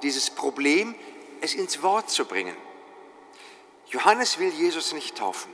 dieses 0.02 0.30
Problem, 0.30 0.96
es 1.42 1.54
ins 1.54 1.82
Wort 1.82 2.10
zu 2.10 2.26
bringen. 2.26 2.56
Johannes 3.88 4.40
will 4.40 4.50
Jesus 4.50 4.94
nicht 4.94 5.18
taufen. 5.18 5.54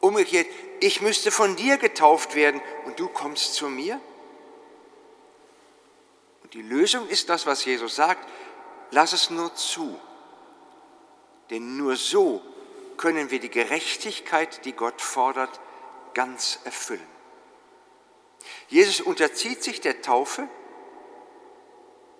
Umgekehrt, 0.00 0.46
ich 0.80 1.00
müsste 1.00 1.30
von 1.30 1.56
dir 1.56 1.76
getauft 1.76 2.34
werden 2.34 2.60
und 2.86 2.98
du 2.98 3.08
kommst 3.08 3.54
zu 3.54 3.68
mir? 3.68 4.00
Und 6.42 6.54
die 6.54 6.62
Lösung 6.62 7.06
ist 7.08 7.28
das, 7.28 7.46
was 7.46 7.64
Jesus 7.64 7.94
sagt, 7.96 8.28
lass 8.90 9.12
es 9.12 9.30
nur 9.30 9.54
zu. 9.54 9.98
Denn 11.50 11.76
nur 11.76 11.96
so 11.96 12.42
können 12.96 13.30
wir 13.30 13.40
die 13.40 13.50
Gerechtigkeit, 13.50 14.64
die 14.64 14.72
Gott 14.72 15.00
fordert, 15.00 15.60
ganz 16.14 16.58
erfüllen. 16.64 17.06
Jesus 18.68 19.00
unterzieht 19.00 19.62
sich 19.62 19.80
der 19.80 20.02
Taufe, 20.02 20.48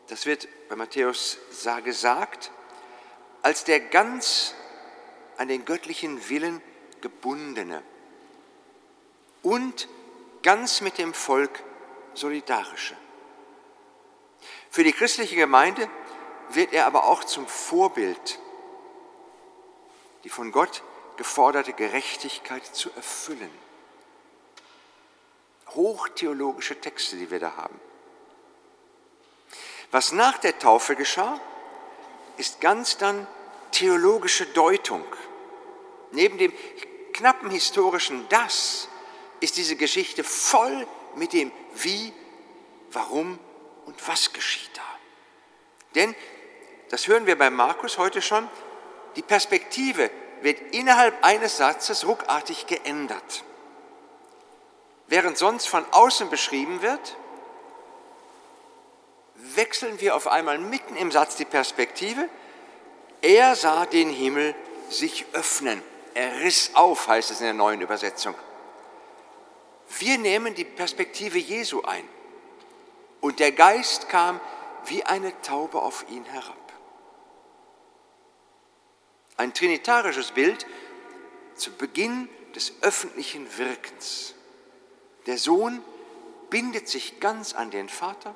das 0.09 0.27
wird 0.27 0.47
bei 0.69 0.77
Matthäus 0.77 1.39
gesagt, 1.85 2.51
als 3.43 3.65
der 3.65 3.81
ganz 3.81 4.55
an 5.37 5.49
den 5.49 5.65
göttlichen 5.65 6.29
Willen 6.29 6.63
gebundene 7.01 7.83
und 9.43 9.89
ganz 10.43 10.81
mit 10.81 10.99
dem 10.99 11.15
Volk 11.15 11.63
solidarische. 12.15 12.97
Für 14.71 14.85
die 14.85 14.93
christliche 14.93 15.37
Gemeinde 15.37 15.89
wird 16.51 16.73
er 16.73 16.87
aber 16.87 17.05
auch 17.05 17.25
zum 17.25 17.47
Vorbild, 17.47 18.41
die 20.25 20.29
von 20.29 20.53
Gott 20.53 20.83
geforderte 21.17 21.73
Gerechtigkeit 21.73 22.65
zu 22.65 22.91
erfüllen. 22.97 23.51
Hochtheologische 25.69 26.81
Texte, 26.81 27.17
die 27.17 27.31
wir 27.31 27.41
da 27.41 27.57
haben. 27.57 27.81
Was 29.91 30.13
nach 30.13 30.39
der 30.39 30.59
Taufe 30.59 30.97
geschah, 30.97 31.39
ist 32.37 32.61
ganz 32.61 32.97
dann 32.97 33.27
theologische 33.73 34.47
Deutung. 34.47 35.05
Neben 36.13 36.39
dem 36.39 36.53
knappen 37.13 37.51
historischen 37.51 38.27
Das 38.29 38.89
ist 39.41 39.57
diese 39.57 39.77
Geschichte 39.77 40.23
voll 40.23 40.87
mit 41.17 41.33
dem 41.33 41.51
Wie, 41.75 42.13
Warum 42.93 43.39
und 43.87 44.09
Was 44.09 44.33
geschieht 44.33 44.71
da. 44.75 44.83
Denn, 45.95 46.15
das 46.91 47.09
hören 47.09 47.27
wir 47.27 47.37
bei 47.37 47.51
Markus 47.51 47.99
heute 47.99 48.23
schon, 48.23 48.49
die 49.17 49.23
Perspektive 49.23 50.11
wird 50.43 50.61
innerhalb 50.75 51.25
eines 51.25 51.57
Satzes 51.57 52.07
ruckartig 52.07 52.67
geändert. 52.67 53.45
Während 55.07 55.37
sonst 55.37 55.67
von 55.67 55.85
außen 55.91 56.31
beschrieben 56.31 56.83
wird, 56.83 57.17
wechseln 59.35 60.01
wir 60.01 60.17
auf 60.17 60.27
einmal 60.27 60.59
mitten 60.59 60.97
im 60.97 61.11
Satz 61.11 61.37
die 61.37 61.45
Perspektive. 61.45 62.29
Er 63.23 63.55
sah 63.57 63.87
den 63.87 64.11
Himmel 64.11 64.55
sich 64.91 65.25
öffnen. 65.33 65.83
Er 66.15 66.41
riss 66.41 66.73
auf, 66.75 67.09
heißt 67.09 67.31
es 67.31 67.41
in 67.41 67.47
der 67.47 67.55
neuen 67.55 67.81
Übersetzung. 67.81 68.35
Wir 69.99 70.19
nehmen 70.19 70.55
die 70.55 70.65
Perspektive 70.65 71.39
Jesu 71.39 71.83
ein. 71.83 72.07
Und 73.21 73.39
der 73.39 73.53
Geist 73.53 74.09
kam 74.09 74.41
wie 74.87 75.05
eine 75.05 75.41
Taube 75.43 75.81
auf 75.81 76.05
ihn 76.11 76.25
herab. 76.25 76.57
Ein 79.37 79.55
trinitarisches 79.55 80.33
Bild 80.33 80.67
zu 81.55 81.73
Beginn 81.73 82.29
des 82.55 82.75
öffentlichen 82.83 83.57
Wirkens. 83.57 84.35
Der 85.27 85.39
Sohn 85.39 85.83
bindet 86.51 86.89
sich 86.89 87.21
ganz 87.21 87.55
an 87.55 87.71
den 87.71 87.89
Vater 87.89 88.35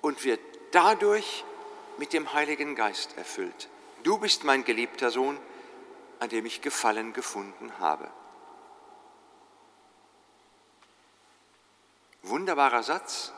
und 0.00 0.24
wird 0.24 0.40
dadurch 0.72 1.44
mit 1.98 2.12
dem 2.12 2.32
Heiligen 2.32 2.74
Geist 2.74 3.16
erfüllt. 3.16 3.68
Du 4.02 4.18
bist 4.18 4.44
mein 4.44 4.64
geliebter 4.64 5.10
Sohn, 5.10 5.38
an 6.18 6.28
dem 6.28 6.46
ich 6.46 6.60
Gefallen 6.60 7.12
gefunden 7.12 7.78
habe. 7.78 8.10
Wunderbarer 12.22 12.82
Satz. 12.82 13.32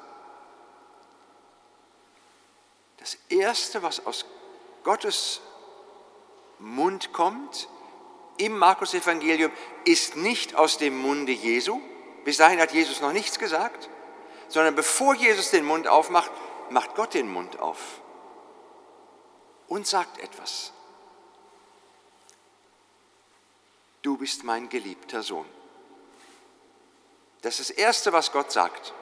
Das 2.99 3.19
Erste, 3.29 3.83
was 3.83 4.07
aus 4.07 4.27
Gottes 4.83 5.41
Mund 6.59 7.13
kommt 7.13 7.69
im 8.37 8.57
Markus-Evangelium, 8.59 9.53
ist 9.85 10.17
nicht 10.17 10.55
aus 10.55 10.79
dem 10.79 10.97
Munde 10.97 11.33
Jesu. 11.33 11.81
Bis 12.25 12.39
dahin 12.39 12.61
hat 12.61 12.73
Jesus 12.73 13.01
noch 13.01 13.13
nichts 13.13 13.39
gesagt, 13.39 13.91
sondern 14.49 14.75
bevor 14.75 15.15
Jesus 15.15 15.51
den 15.51 15.65
Mund 15.65 15.89
aufmacht, 15.89 16.31
macht 16.71 16.95
Gott 16.95 17.15
den 17.15 17.31
Mund 17.31 17.61
auf 17.61 18.01
und 19.69 19.87
sagt 19.87 20.19
etwas. 20.19 20.73
Du 24.03 24.17
bist 24.19 24.45
mein 24.45 24.69
geliebter 24.69 25.23
Sohn. 25.23 25.47
Das 27.43 27.61
ist 27.61 27.71
das 27.71 27.77
Erste, 27.77 28.13
was 28.13 28.33
Gott 28.33 28.53
sagt. 28.53 28.93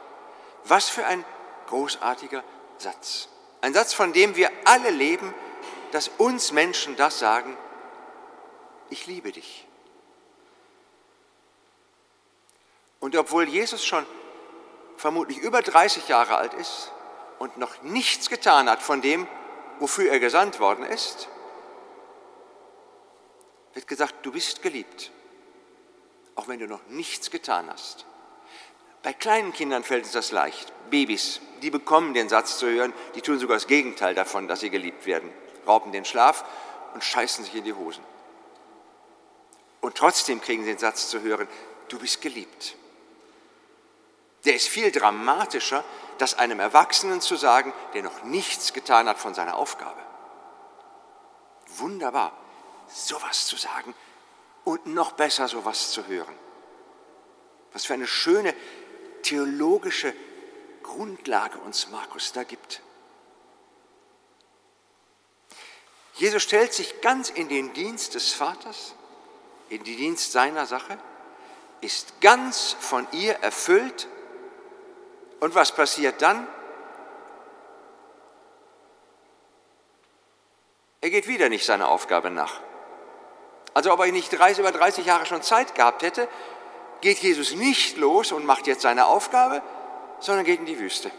Was 0.64 0.88
für 0.88 1.04
ein 1.04 1.24
großartiger 1.66 2.44
Satz. 2.78 3.28
Ein 3.60 3.74
Satz, 3.74 3.94
von 3.94 4.12
dem 4.12 4.36
wir 4.36 4.50
alle 4.64 4.90
leben, 4.90 5.34
dass 5.90 6.08
uns 6.08 6.52
Menschen 6.52 6.96
das 6.96 7.18
sagen, 7.18 7.56
ich 8.90 9.06
liebe 9.06 9.32
dich. 9.32 9.66
Und 13.00 13.16
obwohl 13.16 13.48
Jesus 13.48 13.84
schon 13.84 14.06
vermutlich 14.96 15.38
über 15.38 15.62
30 15.62 16.08
Jahre 16.08 16.36
alt 16.36 16.54
ist, 16.54 16.92
und 17.42 17.56
noch 17.56 17.82
nichts 17.82 18.28
getan 18.30 18.70
hat 18.70 18.80
von 18.80 19.02
dem, 19.02 19.26
wofür 19.82 20.12
er 20.12 20.20
gesandt 20.20 20.60
worden 20.60 20.84
ist, 20.84 21.28
wird 23.74 23.88
gesagt, 23.88 24.14
du 24.24 24.30
bist 24.30 24.62
geliebt, 24.62 25.10
auch 26.36 26.46
wenn 26.46 26.60
du 26.60 26.68
noch 26.68 26.86
nichts 26.86 27.32
getan 27.32 27.68
hast. 27.68 28.06
Bei 29.02 29.12
kleinen 29.12 29.52
Kindern 29.52 29.82
fällt 29.82 30.04
uns 30.04 30.12
das 30.12 30.30
leicht. 30.30 30.72
Babys, 30.90 31.40
die 31.62 31.70
bekommen 31.70 32.14
den 32.14 32.28
Satz 32.28 32.58
zu 32.58 32.68
hören, 32.68 32.92
die 33.16 33.22
tun 33.22 33.40
sogar 33.40 33.56
das 33.56 33.66
Gegenteil 33.66 34.14
davon, 34.14 34.46
dass 34.46 34.60
sie 34.60 34.70
geliebt 34.70 35.04
werden, 35.04 35.32
rauben 35.66 35.90
den 35.90 36.04
Schlaf 36.04 36.44
und 36.94 37.02
scheißen 37.02 37.44
sich 37.44 37.56
in 37.56 37.64
die 37.64 37.72
Hosen. 37.72 38.04
Und 39.80 39.96
trotzdem 39.96 40.40
kriegen 40.40 40.62
sie 40.62 40.70
den 40.70 40.78
Satz 40.78 41.08
zu 41.08 41.22
hören, 41.22 41.48
du 41.88 41.98
bist 41.98 42.20
geliebt. 42.20 42.76
Der 44.44 44.54
ist 44.54 44.68
viel 44.68 44.92
dramatischer, 44.92 45.82
das 46.22 46.34
einem 46.34 46.60
Erwachsenen 46.60 47.20
zu 47.20 47.34
sagen, 47.34 47.72
der 47.94 48.04
noch 48.04 48.22
nichts 48.22 48.72
getan 48.72 49.08
hat 49.08 49.18
von 49.18 49.34
seiner 49.34 49.56
Aufgabe. 49.56 50.00
Wunderbar, 51.78 52.30
sowas 52.86 53.48
zu 53.48 53.56
sagen 53.56 53.92
und 54.62 54.86
noch 54.86 55.12
besser 55.12 55.48
sowas 55.48 55.90
zu 55.90 56.06
hören. 56.06 56.34
Was 57.72 57.86
für 57.86 57.94
eine 57.94 58.06
schöne 58.06 58.54
theologische 59.24 60.14
Grundlage 60.84 61.58
uns 61.58 61.88
Markus 61.88 62.32
da 62.32 62.44
gibt. 62.44 62.82
Jesus 66.14 66.44
stellt 66.44 66.72
sich 66.72 67.00
ganz 67.00 67.30
in 67.30 67.48
den 67.48 67.72
Dienst 67.72 68.14
des 68.14 68.32
Vaters, 68.32 68.94
in 69.70 69.82
den 69.82 69.96
Dienst 69.96 70.30
seiner 70.30 70.66
Sache, 70.66 70.98
ist 71.80 72.20
ganz 72.20 72.76
von 72.78 73.08
ihr 73.10 73.32
erfüllt 73.40 74.06
und 75.42 75.56
was 75.56 75.72
passiert 75.72 76.22
dann? 76.22 76.46
Er 81.00 81.10
geht 81.10 81.26
wieder 81.26 81.48
nicht 81.48 81.66
seiner 81.66 81.88
Aufgabe 81.88 82.30
nach. 82.30 82.60
Also 83.74 83.92
ob 83.92 83.98
er 83.98 84.12
nicht 84.12 84.30
30, 84.30 84.60
über 84.60 84.70
30 84.70 85.04
Jahre 85.04 85.26
schon 85.26 85.42
Zeit 85.42 85.74
gehabt 85.74 86.04
hätte, 86.04 86.28
geht 87.00 87.18
Jesus 87.18 87.56
nicht 87.56 87.96
los 87.96 88.30
und 88.30 88.46
macht 88.46 88.68
jetzt 88.68 88.82
seine 88.82 89.06
Aufgabe, 89.06 89.62
sondern 90.20 90.44
geht 90.44 90.60
in 90.60 90.66
die 90.66 90.78
Wüste. 90.78 91.10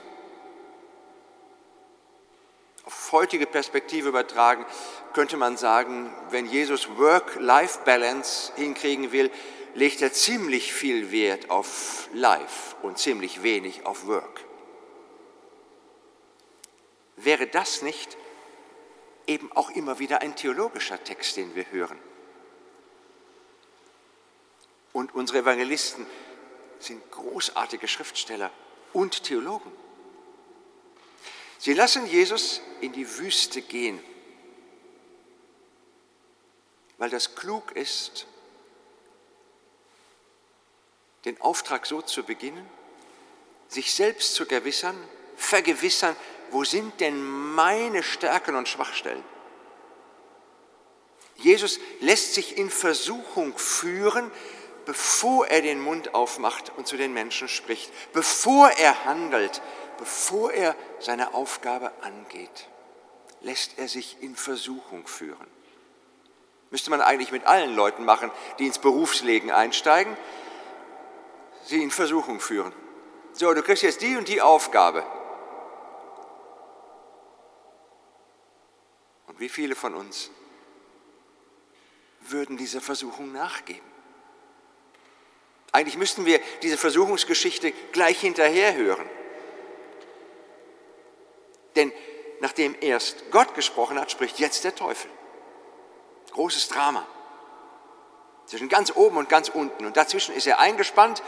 Auf 2.85 3.11
heutige 3.11 3.45
Perspektive 3.45 4.07
übertragen 4.07 4.65
könnte 5.11 5.35
man 5.35 5.57
sagen, 5.57 6.15
wenn 6.29 6.45
Jesus 6.45 6.97
Work-Life-Balance 6.97 8.53
hinkriegen 8.55 9.11
will, 9.11 9.29
legt 9.75 10.01
er 10.01 10.13
ziemlich 10.13 10.73
viel 10.73 11.11
Wert 11.11 11.49
auf 11.49 12.09
Life 12.13 12.75
und 12.81 12.97
ziemlich 12.97 13.43
wenig 13.43 13.85
auf 13.85 14.05
Work. 14.07 14.45
Wäre 17.15 17.47
das 17.47 17.81
nicht 17.81 18.17
eben 19.27 19.51
auch 19.53 19.69
immer 19.71 19.99
wieder 19.99 20.21
ein 20.21 20.35
theologischer 20.35 21.03
Text, 21.03 21.37
den 21.37 21.55
wir 21.55 21.71
hören? 21.71 21.97
Und 24.91 25.15
unsere 25.15 25.39
Evangelisten 25.39 26.05
sind 26.79 27.09
großartige 27.11 27.87
Schriftsteller 27.87 28.51
und 28.91 29.23
Theologen. 29.23 29.71
Sie 31.57 31.73
lassen 31.73 32.05
Jesus 32.05 32.61
in 32.81 32.91
die 32.91 33.17
Wüste 33.17 33.61
gehen, 33.61 34.03
weil 36.97 37.09
das 37.09 37.35
klug 37.35 37.71
ist 37.71 38.27
den 41.25 41.39
Auftrag 41.41 41.85
so 41.85 42.01
zu 42.01 42.23
beginnen, 42.23 42.67
sich 43.67 43.93
selbst 43.93 44.35
zu 44.35 44.45
gewissern, 44.45 44.97
vergewissern, 45.35 46.15
wo 46.51 46.63
sind 46.63 46.99
denn 46.99 47.23
meine 47.55 48.03
Stärken 48.03 48.55
und 48.55 48.67
Schwachstellen? 48.67 49.23
Jesus 51.35 51.79
lässt 51.99 52.35
sich 52.35 52.57
in 52.57 52.69
Versuchung 52.69 53.57
führen, 53.57 54.31
bevor 54.85 55.47
er 55.47 55.61
den 55.61 55.81
Mund 55.81 56.13
aufmacht 56.13 56.71
und 56.77 56.87
zu 56.87 56.97
den 56.97 57.13
Menschen 57.13 57.47
spricht, 57.47 57.91
bevor 58.13 58.69
er 58.69 59.05
handelt, 59.05 59.61
bevor 59.97 60.51
er 60.51 60.75
seine 60.99 61.33
Aufgabe 61.33 61.91
angeht, 62.01 62.69
lässt 63.41 63.79
er 63.79 63.87
sich 63.87 64.17
in 64.21 64.35
Versuchung 64.35 65.07
führen. 65.07 65.47
Müsste 66.69 66.89
man 66.89 67.01
eigentlich 67.01 67.31
mit 67.31 67.45
allen 67.45 67.75
Leuten 67.75 68.03
machen, 68.03 68.31
die 68.59 68.65
ins 68.65 68.79
Berufsleben 68.79 69.51
einsteigen, 69.51 70.17
sie 71.65 71.81
in 71.81 71.91
Versuchung 71.91 72.39
führen. 72.39 72.73
So, 73.33 73.53
du 73.53 73.63
kriegst 73.63 73.83
jetzt 73.83 74.01
die 74.01 74.15
und 74.15 74.27
die 74.27 74.41
Aufgabe. 74.41 75.05
Und 79.27 79.39
wie 79.39 79.49
viele 79.49 79.75
von 79.75 79.95
uns 79.95 80.29
würden 82.21 82.57
dieser 82.57 82.81
Versuchung 82.81 83.31
nachgeben? 83.31 83.93
Eigentlich 85.71 85.97
müssten 85.97 86.25
wir 86.25 86.39
diese 86.61 86.77
Versuchungsgeschichte 86.77 87.71
gleich 87.91 88.19
hinterher 88.19 88.75
hören. 88.75 89.09
Denn 91.75 91.91
nachdem 92.41 92.75
erst 92.79 93.31
Gott 93.31 93.55
gesprochen 93.55 93.99
hat, 93.99 94.11
spricht 94.11 94.37
jetzt 94.37 94.63
der 94.63 94.75
Teufel. 94.75 95.09
Großes 96.31 96.67
Drama. 96.67 97.07
Zwischen 98.45 98.69
ganz 98.69 98.95
oben 98.95 99.17
und 99.17 99.29
ganz 99.29 99.49
unten. 99.49 99.85
Und 99.85 99.97
dazwischen 99.97 100.35
ist 100.35 100.45
er 100.45 100.59
eingespannt 100.59 101.23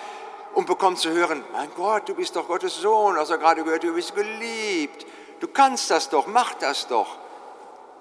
und 0.55 0.67
bekommt 0.67 0.99
zu 0.99 1.11
hören, 1.11 1.43
mein 1.51 1.73
Gott, 1.75 2.07
du 2.07 2.15
bist 2.15 2.35
doch 2.35 2.47
Gottes 2.47 2.77
Sohn, 2.77 3.17
hast 3.17 3.29
du 3.29 3.37
gerade 3.37 3.63
gehört, 3.63 3.83
du 3.83 3.93
bist 3.93 4.15
geliebt, 4.15 5.05
du 5.41 5.47
kannst 5.49 5.91
das 5.91 6.09
doch, 6.09 6.27
mach 6.27 6.53
das 6.55 6.87
doch. 6.87 7.19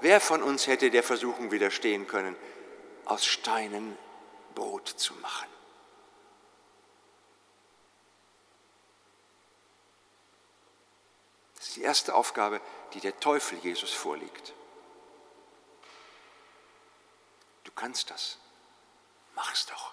Wer 0.01 0.21
von 0.21 0.43
uns 0.43 0.67
hätte 0.67 0.91
der 0.91 1.03
Versuchung 1.03 1.51
widerstehen 1.51 2.07
können, 2.07 2.37
aus 3.07 3.25
Steinen 3.25 3.99
Brot 4.55 4.89
zu 4.89 5.15
machen. 5.15 5.49
Das 11.57 11.69
ist 11.69 11.77
die 11.77 11.83
erste 11.83 12.15
Aufgabe, 12.15 12.61
die 12.93 13.01
der 13.01 13.19
Teufel 13.19 13.59
Jesus 13.59 13.93
vorlegt. 13.93 14.53
Du 17.65 17.73
kannst 17.73 18.11
das. 18.11 18.39
Mach's 19.35 19.67
doch. 19.67 19.93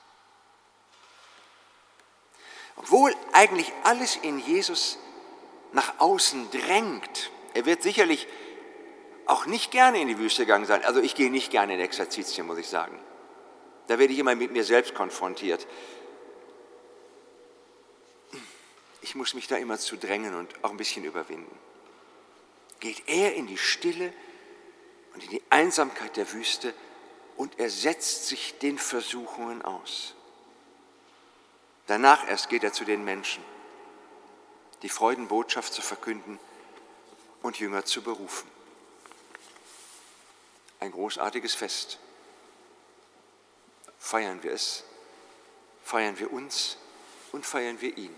Obwohl 2.75 3.13
eigentlich 3.33 3.71
alles 3.83 4.15
in 4.15 4.39
Jesus 4.39 4.97
nach 5.73 5.99
außen 5.99 6.49
drängt. 6.51 7.31
Er 7.53 7.65
wird 7.65 7.83
sicherlich 7.83 8.27
auch 9.25 9.45
nicht 9.45 9.71
gerne 9.71 10.01
in 10.01 10.07
die 10.07 10.17
Wüste 10.17 10.45
gegangen 10.45 10.65
sein. 10.65 10.83
Also 10.83 10.99
ich 10.99 11.15
gehe 11.15 11.31
nicht 11.31 11.51
gerne 11.51 11.75
in 11.75 11.79
Exerzitien, 11.79 12.47
muss 12.47 12.57
ich 12.57 12.67
sagen. 12.67 12.99
Da 13.87 13.99
werde 13.99 14.13
ich 14.13 14.19
immer 14.19 14.35
mit 14.35 14.51
mir 14.51 14.63
selbst 14.63 14.93
konfrontiert. 14.93 15.67
Ich 19.01 19.15
muss 19.15 19.33
mich 19.33 19.47
da 19.47 19.57
immer 19.57 19.77
zu 19.79 19.97
drängen 19.97 20.35
und 20.35 20.63
auch 20.63 20.71
ein 20.71 20.77
bisschen 20.77 21.03
überwinden. 21.03 21.57
Geht 22.79 23.03
er 23.07 23.33
in 23.33 23.47
die 23.47 23.57
Stille 23.57 24.13
und 25.13 25.23
in 25.23 25.29
die 25.29 25.41
Einsamkeit 25.49 26.17
der 26.17 26.31
Wüste 26.33 26.73
und 27.35 27.59
er 27.59 27.69
setzt 27.69 28.27
sich 28.27 28.57
den 28.59 28.77
Versuchungen 28.77 29.61
aus. 29.61 30.15
Danach 31.87 32.27
erst 32.27 32.49
geht 32.49 32.63
er 32.63 32.73
zu 32.73 32.85
den 32.85 33.03
Menschen, 33.03 33.43
die 34.81 34.89
Freudenbotschaft 34.89 35.73
zu 35.73 35.81
verkünden 35.81 36.39
und 37.41 37.59
Jünger 37.59 37.85
zu 37.85 38.01
berufen. 38.01 38.49
Ein 40.79 40.91
großartiges 40.91 41.53
Fest. 41.53 41.99
Feiern 43.99 44.41
wir 44.41 44.51
es, 44.51 44.83
feiern 45.83 46.17
wir 46.17 46.31
uns 46.31 46.77
und 47.31 47.45
feiern 47.45 47.79
wir 47.81 47.97
ihn. 47.97 48.15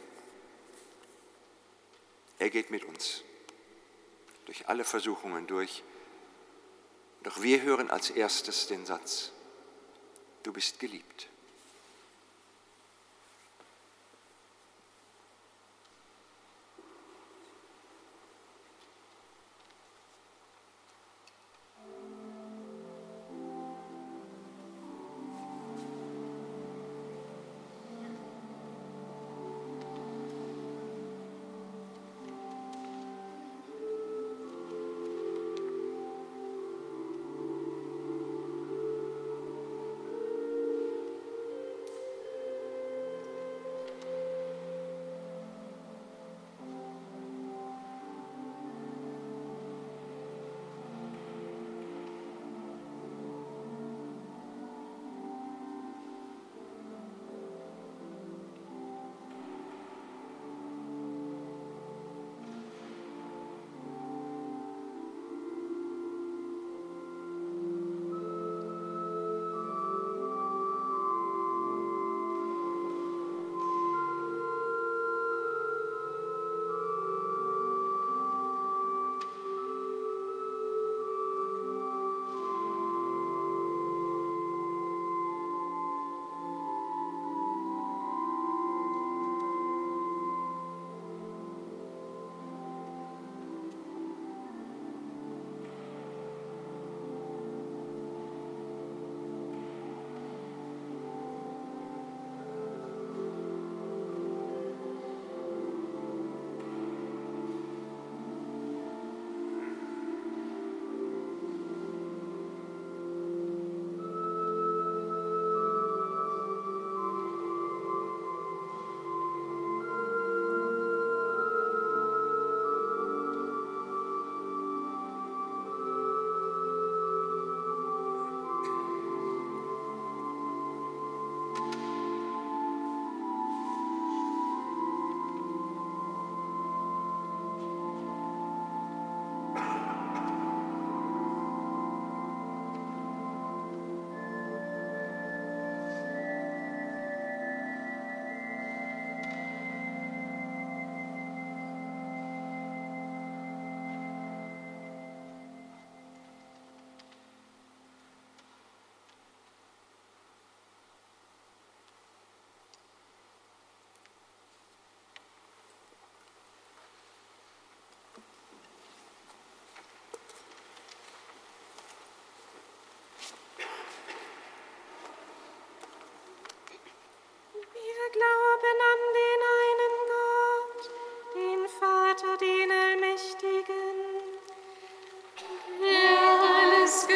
Er 2.39 2.49
geht 2.49 2.71
mit 2.71 2.85
uns 2.85 3.23
durch 4.45 4.67
alle 4.67 4.83
Versuchungen 4.83 5.47
durch. 5.47 5.83
Doch 7.23 7.41
wir 7.41 7.61
hören 7.61 7.89
als 7.89 8.09
erstes 8.09 8.67
den 8.67 8.85
Satz, 8.85 9.31
du 10.43 10.51
bist 10.51 10.79
geliebt. 10.79 11.29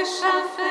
geschaffen. 0.07 0.66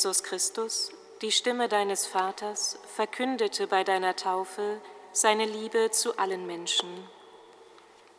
Jesus 0.00 0.22
Christus, 0.22 0.92
die 1.20 1.30
Stimme 1.30 1.68
deines 1.68 2.06
Vaters, 2.06 2.78
verkündete 2.86 3.66
bei 3.66 3.84
deiner 3.84 4.16
Taufe 4.16 4.80
seine 5.12 5.44
Liebe 5.44 5.90
zu 5.90 6.16
allen 6.16 6.46
Menschen. 6.46 6.88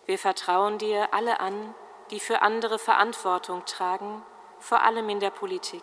Wir 0.06 0.20
vertrauen 0.20 0.78
dir 0.78 1.12
alle 1.12 1.40
an, 1.40 1.74
die 2.12 2.20
für 2.20 2.44
andere 2.44 2.78
Verantwortung 2.78 3.66
tragen, 3.66 4.22
vor 4.60 4.84
allem 4.84 5.10
in 5.10 5.20
der 5.20 5.32
Politik. 5.32 5.82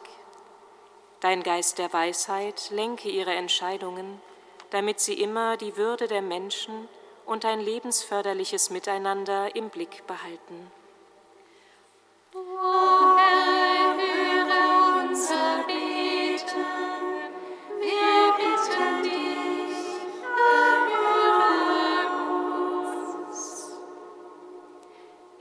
Dein 1.18 1.42
Geist 1.42 1.78
der 1.78 1.92
Weisheit 1.92 2.70
lenke 2.70 3.09
ihre 3.09 3.34
Entscheidungen, 3.34 4.22
damit 4.70 5.01
sie 5.01 5.20
immer 5.20 5.57
die 5.57 5.76
Würde 5.76 6.07
der 6.07 6.22
Menschen 6.22 6.88
und 7.26 7.44
ein 7.44 7.59
lebensförderliches 7.59 8.70
Miteinander 8.70 9.57
im 9.57 9.68
Blick 9.68 10.07
behalten. 10.07 10.70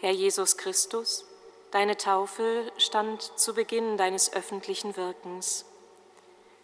Herr 0.08 0.14
Jesus 0.14 0.56
Christus, 0.56 1.26
deine 1.72 1.98
Taufe 1.98 2.72
stand 2.78 3.22
zu 3.38 3.54
Beginn 3.54 3.98
deines 3.98 4.32
öffentlichen 4.32 4.96
Wirkens. 4.96 5.66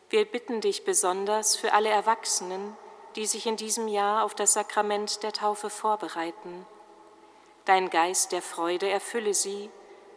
Wir 0.10 0.24
bitten 0.24 0.62
dich 0.62 0.86
besonders 0.86 1.58
für 1.58 1.74
alle 1.74 1.90
Erwachsenen, 1.90 2.78
die 3.18 3.26
sich 3.26 3.46
in 3.46 3.58
diesem 3.58 3.90
Jahr 3.90 4.24
auf 4.24 4.34
das 4.34 4.54
Sakrament 4.54 5.24
der 5.24 5.34
Taufe 5.34 5.70
vorbereiten. 5.70 6.66
Dein 7.66 7.90
Geist 7.90 8.32
der 8.32 8.42
Freude 8.42 8.90
erfülle 8.90 9.34
sie, 9.34 9.70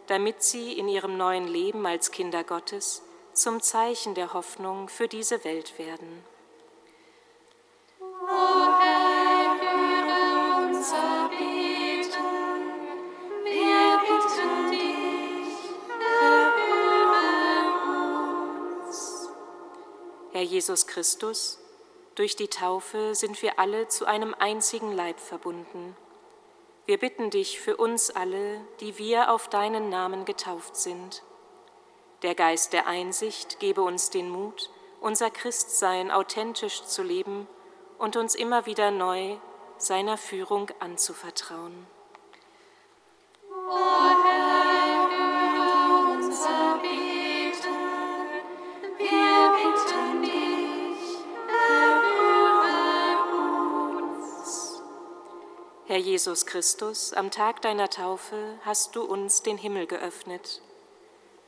damit 0.07 0.45
sie 0.45 0.79
in 0.79 0.87
ihrem 0.87 1.17
neuen 1.17 1.49
Leben 1.49 1.85
als 1.85 2.13
Kinder 2.13 2.45
Gottes 2.45 3.03
zum 3.33 3.61
Zeichen 3.61 4.15
der 4.15 4.35
Hoffnung 4.35 4.89
für 4.89 5.09
diese 5.09 5.43
Welt 5.43 5.81
werden. 5.81 6.23
Herr 20.37 20.43
Jesus 20.43 20.87
Christus, 20.87 21.59
durch 22.15 22.37
die 22.37 22.49
Taufe 22.49 23.15
sind 23.15 23.41
wir 23.41 23.59
alle 23.59 23.89
zu 23.89 24.05
einem 24.05 24.35
einzigen 24.39 24.93
Leib 24.93 25.19
verbunden. 25.19 25.97
Wir 26.85 26.99
bitten 26.99 27.31
dich 27.31 27.59
für 27.59 27.79
uns 27.79 28.11
alle, 28.11 28.61
die 28.81 28.99
wir 28.99 29.31
auf 29.33 29.49
deinen 29.49 29.89
Namen 29.89 30.27
getauft 30.27 30.77
sind. 30.77 31.23
Der 32.21 32.35
Geist 32.35 32.75
der 32.75 32.87
Einsicht 32.87 33.61
gebe 33.61 33.81
uns 33.81 34.11
den 34.11 34.29
Mut, 34.29 34.69
unser 35.01 35.31
Christsein 35.31 36.11
authentisch 36.11 36.83
zu 36.83 37.03
leben 37.03 37.49
und 37.97 38.17
uns 38.17 38.35
immer 38.35 38.67
wieder 38.67 38.91
neu 38.91 39.39
seiner 39.79 40.19
Führung 40.19 40.71
anzuvertrauen. 40.81 41.87
O 43.71 43.96
Herr 55.97 56.05
Jesus 56.05 56.45
Christus, 56.45 57.15
am 57.15 57.31
Tag 57.31 57.63
deiner 57.63 57.89
Taufe 57.89 58.59
hast 58.67 58.95
du 58.97 59.03
uns 59.03 59.41
den 59.41 59.57
Himmel 59.57 59.87
geöffnet. 59.87 60.61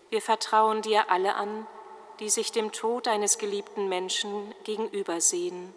Wir 0.09 0.23
vertrauen 0.23 0.81
dir 0.81 1.11
alle 1.11 1.35
an, 1.35 1.67
die 2.19 2.31
sich 2.31 2.51
dem 2.51 2.73
Tod 2.73 3.09
eines 3.09 3.37
geliebten 3.37 3.91
Menschen 3.91 4.55
gegenübersehen. 4.65 5.75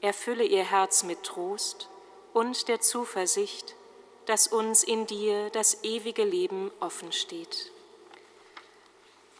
Erfülle 0.00 0.42
ihr 0.42 0.64
Herz 0.64 1.04
mit 1.04 1.22
Trost 1.22 1.88
und 2.32 2.66
der 2.66 2.80
Zuversicht, 2.80 3.76
dass 4.24 4.48
uns 4.48 4.82
in 4.82 5.06
dir 5.06 5.50
das 5.50 5.84
ewige 5.84 6.24
Leben 6.24 6.72
offen 6.80 7.12
steht. 7.12 7.70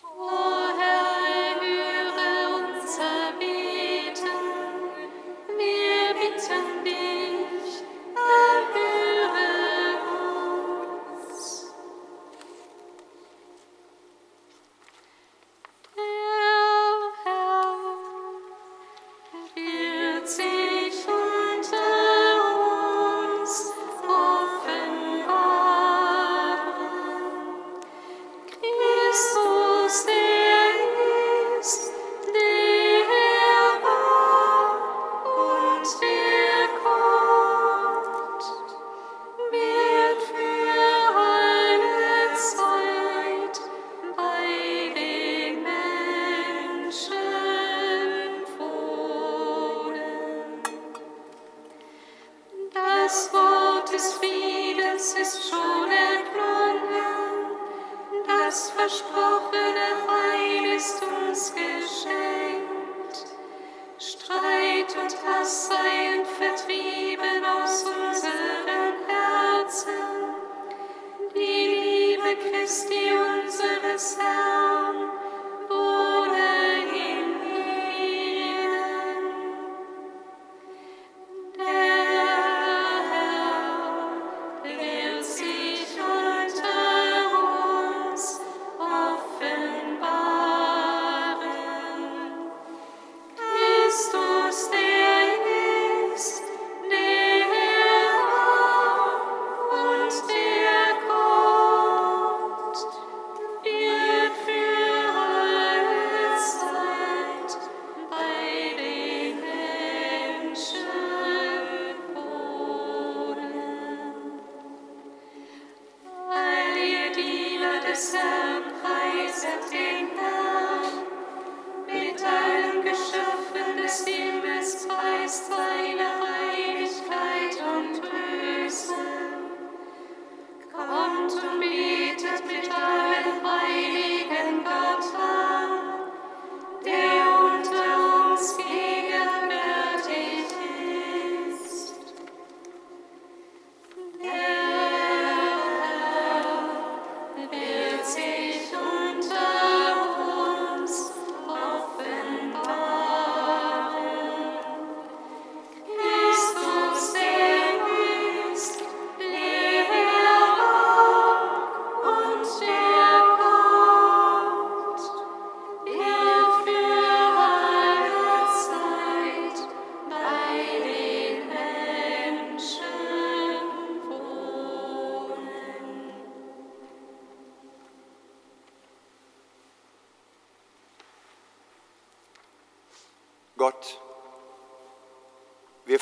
O 0.04 0.55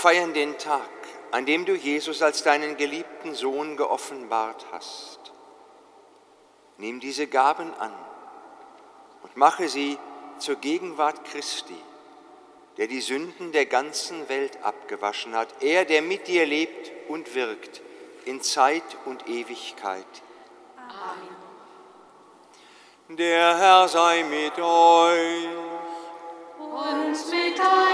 feiern 0.04 0.34
den 0.34 0.58
Tag, 0.58 0.90
an 1.30 1.46
dem 1.46 1.64
du 1.64 1.74
Jesus 1.74 2.20
als 2.20 2.42
deinen 2.42 2.76
geliebten 2.76 3.34
Sohn 3.34 3.78
geoffenbart 3.78 4.66
hast. 4.70 5.32
Nimm 6.76 7.00
diese 7.00 7.26
Gaben 7.26 7.72
an 7.72 7.94
und 9.22 9.34
mache 9.38 9.66
sie 9.66 9.96
zur 10.36 10.56
Gegenwart 10.56 11.24
Christi, 11.24 11.78
der 12.76 12.86
die 12.86 13.00
Sünden 13.00 13.52
der 13.52 13.64
ganzen 13.64 14.28
Welt 14.28 14.62
abgewaschen 14.62 15.34
hat, 15.34 15.48
er, 15.62 15.86
der 15.86 16.02
mit 16.02 16.28
dir 16.28 16.44
lebt 16.44 16.92
und 17.08 17.34
wirkt 17.34 17.80
in 18.26 18.42
Zeit 18.42 18.98
und 19.06 19.26
Ewigkeit. 19.26 20.04
Amen. 23.08 23.16
Der 23.16 23.56
Herr 23.56 23.88
sei 23.88 24.22
mit 24.24 24.58
euch. 24.58 25.48
Und 26.58 27.30
mit 27.30 27.56
Geiste, 27.56 27.93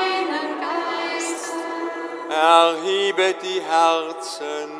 Erhebet 2.30 3.42
die 3.42 3.60
Herzen, 3.60 4.70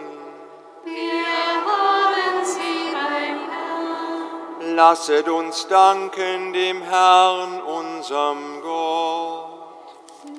wir 0.84 1.24
haben 1.66 2.44
sie 2.44 2.92
beim 2.92 3.50
Herrn. 3.50 4.76
lasset 4.76 5.28
uns 5.28 5.66
danken 5.66 6.52
dem 6.52 6.80
Herrn, 6.80 7.60
unserem 7.62 8.62
Gott. 8.62 9.50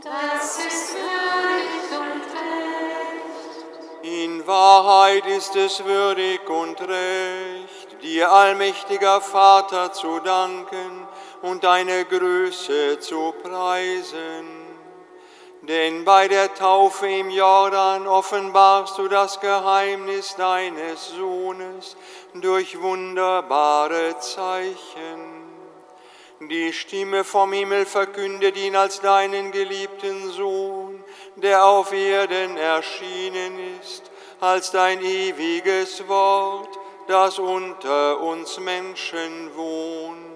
Das 0.02 0.58
ist 0.60 0.96
würdig 0.96 2.00
und 2.00 2.22
recht. 2.32 4.04
In 4.04 4.48
Wahrheit 4.48 5.26
ist 5.26 5.54
es 5.58 5.84
würdig 5.84 6.50
und 6.50 6.80
recht, 6.80 8.02
dir 8.02 8.32
allmächtiger 8.32 9.20
Vater 9.20 9.92
zu 9.92 10.22
danken 10.22 11.10
und 11.42 11.66
deine 11.66 12.06
Größe 12.06 13.00
zu 13.02 13.34
preisen. 13.44 14.61
Denn 15.62 16.06
bei 16.06 16.28
der 16.28 16.54
Taufe 16.56 17.08
im 17.08 17.30
Jordan 17.30 18.08
offenbarst 18.08 18.98
du 18.98 19.08
das 19.08 19.40
Geheimnis 19.40 20.36
deines 20.36 21.10
Sohnes 21.10 21.96
durch 22.34 22.82
wunderbare 22.82 24.18
Zeichen. 24.20 25.42
Die 26.50 26.74
Stimme 26.74 27.24
vom 27.24 27.54
Himmel 27.54 27.86
verkündet 27.86 28.58
ihn 28.58 28.76
als 28.76 29.00
deinen 29.02 29.52
geliebten 29.52 30.32
Sohn, 30.32 31.04
der 31.36 31.64
auf 31.64 31.94
Erden 31.94 32.58
erschienen 32.58 33.60
ist, 33.80 34.10
als 34.40 34.72
dein 34.72 35.04
ewiges 35.04 36.08
Wort, 36.08 36.80
das 37.08 37.38
unter 37.38 38.20
uns 38.20 38.60
Menschen 38.60 39.56
wohnt. 39.56 40.31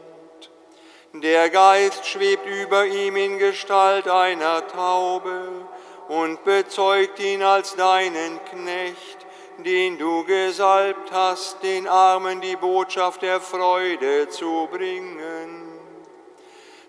Der 1.21 1.49
Geist 1.49 2.05
schwebt 2.05 2.45
über 2.45 2.85
ihm 2.85 3.15
in 3.15 3.37
Gestalt 3.37 4.07
einer 4.09 4.67
Taube 4.67 5.65
und 6.09 6.43
bezeugt 6.43 7.19
ihn 7.19 7.41
als 7.41 7.75
deinen 7.77 8.43
Knecht, 8.43 9.25
den 9.59 9.97
du 9.97 10.25
gesalbt 10.25 11.13
hast, 11.13 11.63
den 11.63 11.87
Armen 11.87 12.41
die 12.41 12.57
Botschaft 12.57 13.21
der 13.21 13.39
Freude 13.39 14.27
zu 14.27 14.67
bringen. 14.69 15.79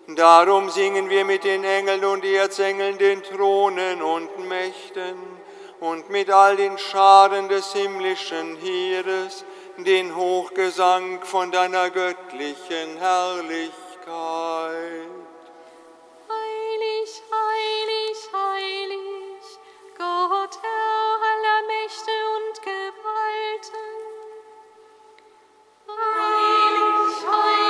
Darum 0.07 0.69
singen 0.71 1.09
wir 1.09 1.23
mit 1.23 1.45
den 1.45 1.63
Engeln 1.63 2.03
und 2.03 2.25
Erzengeln, 2.25 2.97
den 2.97 3.23
Thronen 3.23 4.01
und 4.01 4.45
Mächten 4.49 5.15
und 5.79 6.09
mit 6.09 6.29
all 6.29 6.57
den 6.57 6.77
Scharen 6.77 7.47
des 7.47 7.71
himmlischen 7.71 8.57
Heeres 8.57 9.45
den 9.77 10.15
Hochgesang 10.15 11.23
von 11.23 11.49
deiner 11.49 11.91
göttlichen 11.91 12.97
Herrlichkeit. 12.97 13.86
Heilig, 16.29 17.11
heilig, 17.29 18.19
heilig, 18.31 19.45
Gott, 19.97 20.55
Herr 20.61 21.19
aller 21.29 21.61
Mächte 21.67 22.15
und 22.37 22.55
Gewalten. 22.61 23.89
Heilig, 25.89 27.15
heilig, 27.27 27.66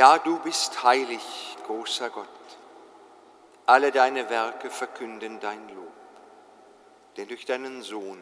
Ja, 0.00 0.16
du 0.16 0.38
bist 0.38 0.82
heilig, 0.82 1.20
großer 1.66 2.08
Gott. 2.08 2.26
alle 3.66 3.92
deine 3.92 4.30
Werke 4.30 4.70
verkünden 4.70 5.40
dein 5.40 5.68
Lob. 5.74 5.92
Denn 7.18 7.28
durch 7.28 7.44
deinen 7.44 7.82
Sohn, 7.82 8.18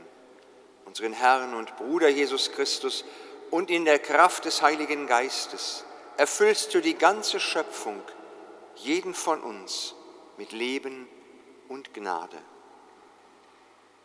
unseren 0.87 1.13
Herrn 1.13 1.55
und 1.55 1.77
Bruder 1.77 2.09
Jesus 2.09 2.51
Christus 2.51 3.05
und 3.53 3.71
in 3.71 3.85
der 3.85 4.01
Kraft 4.01 4.45
des 4.45 4.61
Heiligen 4.61 5.07
Geistes 5.07 5.85
erfüllst 6.17 6.75
du 6.75 6.81
die 6.81 6.99
ganze 6.99 7.39
Schöpfung, 7.39 8.03
jeden 8.75 9.15
von 9.15 9.41
uns, 9.41 9.95
mit 10.37 10.51
Leben 10.51 11.09
und 11.69 11.95
Gnade. 11.95 12.39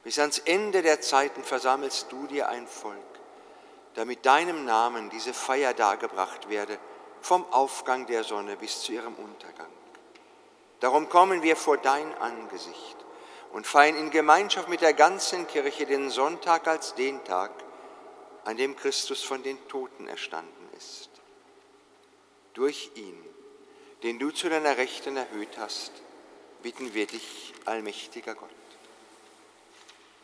Bis 0.03 0.19
ans 0.19 0.37
Ende 0.37 0.83
der 0.83 1.01
Zeiten 1.01 1.43
versammelst 1.43 2.11
du 2.11 2.27
dir 2.27 2.49
ein 2.49 2.67
Volk, 2.67 2.99
damit 3.95 4.27
deinem 4.27 4.63
Namen 4.63 5.09
diese 5.09 5.33
Feier 5.33 5.73
dargebracht 5.73 6.49
werde, 6.49 6.77
vom 7.25 7.45
Aufgang 7.51 8.05
der 8.05 8.23
Sonne 8.23 8.55
bis 8.57 8.81
zu 8.81 8.91
ihrem 8.91 9.15
Untergang. 9.15 9.71
Darum 10.79 11.07
kommen 11.07 11.41
wir 11.41 11.55
vor 11.55 11.77
dein 11.77 12.13
Angesicht 12.17 12.97
und 13.53 13.65
feiern 13.65 13.95
in 13.95 14.11
Gemeinschaft 14.11 14.67
mit 14.67 14.81
der 14.81 14.93
ganzen 14.93 15.47
Kirche 15.47 15.85
den 15.85 16.09
Sonntag 16.09 16.67
als 16.67 16.95
den 16.95 17.23
Tag, 17.23 17.51
an 18.43 18.57
dem 18.57 18.75
Christus 18.75 19.23
von 19.23 19.41
den 19.43 19.57
Toten 19.69 20.07
erstanden 20.07 20.69
ist. 20.77 21.09
Durch 22.53 22.91
ihn, 22.95 23.17
den 24.03 24.19
du 24.19 24.31
zu 24.31 24.49
deiner 24.49 24.75
Rechten 24.75 25.15
erhöht 25.15 25.57
hast, 25.57 25.93
bitten 26.61 26.93
wir 26.93 27.07
dich, 27.07 27.53
allmächtiger 27.65 28.35
Gott. 28.35 28.49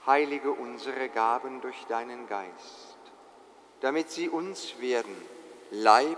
Heilige 0.05 0.51
unsere 0.51 1.07
Gaben 1.07 1.61
durch 1.61 1.85
deinen 1.87 2.27
Geist, 2.27 2.97
damit 3.79 4.11
sie 4.11 4.27
uns 4.27 4.79
werden, 4.79 5.15
Leib 5.71 6.17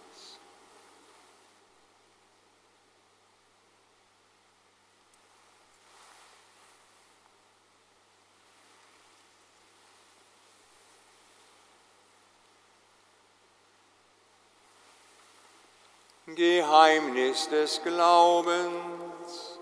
Geheimnis 16.35 17.49
des 17.49 17.81
Glaubens. 17.83 19.59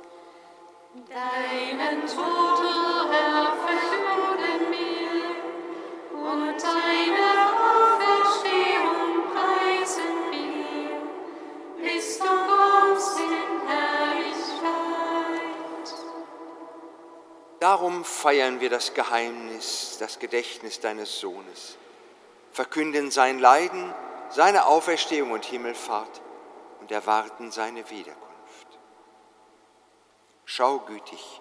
Deinen 1.07 2.01
Tod, 2.07 2.19
o 2.19 3.11
Herr, 3.11 3.53
verkünden 3.65 4.71
wir 4.71 6.17
und 6.17 6.61
deine 6.61 7.29
Auferstehung 7.73 9.23
preisen 9.33 10.13
wir, 10.31 11.89
bis 11.89 12.19
du 12.19 12.25
kommst 12.25 13.19
in 13.19 13.67
Herrlichkeit. 13.67 14.39
Darum 17.59 18.03
feiern 18.03 18.59
wir 18.59 18.69
das 18.69 18.93
Geheimnis, 18.93 19.97
das 19.99 20.19
Gedächtnis 20.19 20.79
deines 20.79 21.19
Sohnes, 21.19 21.77
verkünden 22.51 23.11
sein 23.11 23.39
Leiden, 23.39 23.93
seine 24.29 24.65
Auferstehung 24.67 25.31
und 25.31 25.45
Himmelfahrt 25.45 26.21
und 26.89 26.95
erwarten 26.95 27.51
seine 27.51 27.87
Wiederkunft. 27.91 28.79
Schau 30.45 30.79
gütig 30.79 31.39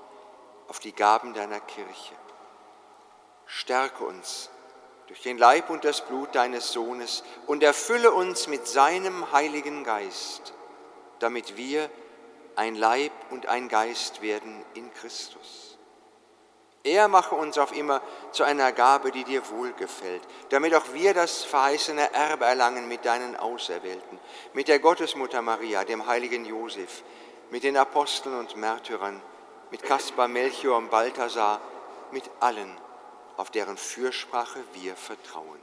auf 0.68 0.78
die 0.78 0.92
Gaben 0.92 1.32
deiner 1.32 1.60
Kirche. 1.60 2.14
Stärke 3.46 4.04
uns 4.04 4.50
durch 5.06 5.22
den 5.22 5.38
Leib 5.38 5.70
und 5.70 5.84
das 5.84 6.04
Blut 6.04 6.34
deines 6.34 6.72
Sohnes 6.72 7.24
und 7.46 7.62
erfülle 7.62 8.12
uns 8.12 8.46
mit 8.46 8.66
seinem 8.66 9.32
Heiligen 9.32 9.84
Geist, 9.84 10.52
damit 11.18 11.56
wir 11.56 11.88
ein 12.54 12.74
Leib 12.74 13.12
und 13.30 13.46
ein 13.46 13.68
Geist 13.70 14.20
werden 14.20 14.62
in 14.74 14.92
Christus. 14.92 15.77
Er 16.84 17.08
mache 17.08 17.34
uns 17.34 17.58
auf 17.58 17.76
immer 17.76 18.00
zu 18.32 18.44
einer 18.44 18.72
Gabe, 18.72 19.10
die 19.10 19.24
dir 19.24 19.48
wohlgefällt, 19.50 20.22
damit 20.50 20.74
auch 20.74 20.92
wir 20.92 21.12
das 21.12 21.44
verheißene 21.44 22.12
Erbe 22.12 22.44
erlangen 22.44 22.88
mit 22.88 23.04
deinen 23.04 23.36
Auserwählten, 23.36 24.18
mit 24.52 24.68
der 24.68 24.78
Gottesmutter 24.78 25.42
Maria, 25.42 25.84
dem 25.84 26.06
heiligen 26.06 26.44
Josef, 26.44 27.02
mit 27.50 27.64
den 27.64 27.76
Aposteln 27.76 28.38
und 28.38 28.56
Märtyrern, 28.56 29.20
mit 29.70 29.82
Kaspar, 29.82 30.28
Melchior 30.28 30.78
und 30.78 30.90
Balthasar, 30.90 31.60
mit 32.12 32.30
allen, 32.40 32.74
auf 33.36 33.50
deren 33.50 33.76
Fürsprache 33.76 34.60
wir 34.74 34.96
vertrauen. 34.96 35.60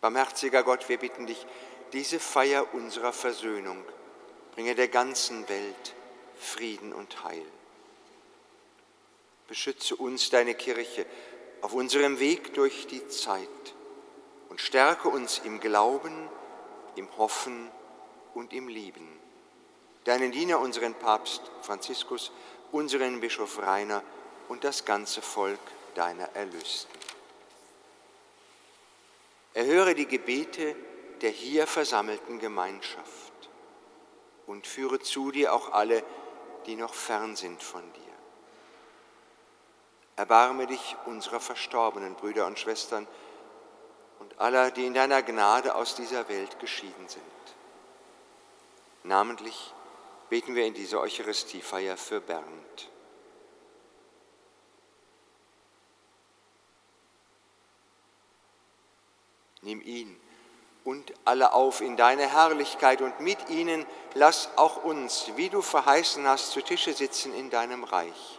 Barmherziger 0.00 0.62
Gott, 0.62 0.88
wir 0.88 0.98
bitten 0.98 1.26
dich, 1.26 1.46
diese 1.92 2.18
Feier 2.18 2.72
unserer 2.74 3.12
Versöhnung 3.12 3.84
bringe 4.52 4.74
der 4.74 4.88
ganzen 4.88 5.48
Welt 5.48 5.94
Frieden 6.36 6.92
und 6.92 7.22
Heil. 7.22 7.46
Beschütze 9.52 9.96
uns, 9.96 10.30
deine 10.30 10.54
Kirche, 10.54 11.04
auf 11.60 11.74
unserem 11.74 12.18
Weg 12.18 12.54
durch 12.54 12.86
die 12.86 13.06
Zeit 13.08 13.74
und 14.48 14.62
stärke 14.62 15.10
uns 15.10 15.42
im 15.44 15.60
Glauben, 15.60 16.30
im 16.96 17.06
Hoffen 17.18 17.70
und 18.32 18.54
im 18.54 18.68
Lieben. 18.68 19.06
Deinen 20.04 20.32
Diener, 20.32 20.58
unseren 20.58 20.94
Papst 20.94 21.42
Franziskus, 21.60 22.32
unseren 22.70 23.20
Bischof 23.20 23.60
Rainer 23.60 24.02
und 24.48 24.64
das 24.64 24.86
ganze 24.86 25.20
Volk 25.20 25.60
deiner 25.96 26.34
Erlösten. 26.34 26.98
Erhöre 29.52 29.94
die 29.94 30.06
Gebete 30.06 30.74
der 31.20 31.30
hier 31.30 31.66
versammelten 31.66 32.38
Gemeinschaft 32.38 33.50
und 34.46 34.66
führe 34.66 35.00
zu 35.00 35.30
dir 35.30 35.52
auch 35.52 35.72
alle, 35.72 36.02
die 36.64 36.74
noch 36.74 36.94
fern 36.94 37.36
sind 37.36 37.62
von 37.62 37.82
dir. 37.92 38.01
Erbarme 40.22 40.68
dich 40.68 40.94
unserer 41.06 41.40
verstorbenen 41.40 42.14
Brüder 42.14 42.46
und 42.46 42.56
Schwestern 42.56 43.08
und 44.20 44.38
aller, 44.38 44.70
die 44.70 44.86
in 44.86 44.94
deiner 44.94 45.20
Gnade 45.20 45.74
aus 45.74 45.96
dieser 45.96 46.28
Welt 46.28 46.60
geschieden 46.60 47.08
sind. 47.08 47.24
Namentlich 49.02 49.74
beten 50.30 50.54
wir 50.54 50.64
in 50.64 50.74
dieser 50.74 51.00
Eucharistiefeier 51.00 51.96
für 51.96 52.20
Bernd. 52.20 52.88
Nimm 59.62 59.80
ihn 59.80 60.20
und 60.84 61.12
alle 61.24 61.52
auf 61.52 61.80
in 61.80 61.96
deine 61.96 62.30
Herrlichkeit 62.30 63.02
und 63.02 63.18
mit 63.18 63.50
ihnen 63.50 63.84
lass 64.14 64.50
auch 64.54 64.84
uns, 64.84 65.32
wie 65.34 65.48
du 65.48 65.62
verheißen 65.62 66.24
hast, 66.28 66.52
zu 66.52 66.62
Tische 66.62 66.92
sitzen 66.92 67.34
in 67.34 67.50
deinem 67.50 67.82
Reich 67.82 68.38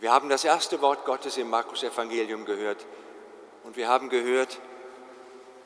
Wir 0.00 0.12
haben 0.12 0.28
das 0.28 0.44
erste 0.44 0.80
Wort 0.80 1.04
Gottes 1.04 1.36
im 1.38 1.50
Markus 1.50 1.82
Evangelium 1.82 2.44
gehört 2.44 2.86
und 3.64 3.76
wir 3.76 3.88
haben 3.88 4.08
gehört, 4.08 4.60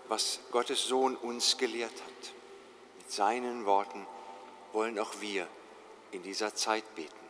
was 0.08 0.40
Gottes 0.50 0.86
Sohn 0.86 1.16
uns 1.16 1.58
gelehrt 1.58 1.92
hat. 1.92 2.32
Mit 2.96 3.10
seinen 3.10 3.66
Worten 3.66 4.06
wollen 4.72 4.98
auch 4.98 5.20
wir 5.20 5.46
in 6.12 6.22
dieser 6.22 6.54
Zeit 6.54 6.94
beten. 6.94 7.21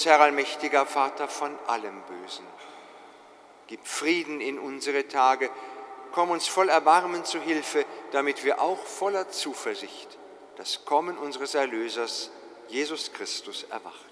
Uns, 0.00 0.06
Herr 0.06 0.20
allmächtiger 0.20 0.86
Vater, 0.86 1.28
von 1.28 1.58
allem 1.66 2.00
Bösen. 2.02 2.46
Gib 3.66 3.86
Frieden 3.86 4.40
in 4.40 4.58
unsere 4.58 5.06
Tage. 5.06 5.50
Komm 6.12 6.30
uns 6.30 6.48
voll 6.48 6.70
Erbarmen 6.70 7.26
zu 7.26 7.38
Hilfe, 7.38 7.84
damit 8.10 8.42
wir 8.42 8.62
auch 8.62 8.78
voller 8.78 9.28
Zuversicht 9.28 10.16
das 10.56 10.86
Kommen 10.86 11.18
unseres 11.18 11.54
Erlösers, 11.54 12.30
Jesus 12.68 13.12
Christus, 13.12 13.64
erwarten. 13.64 14.09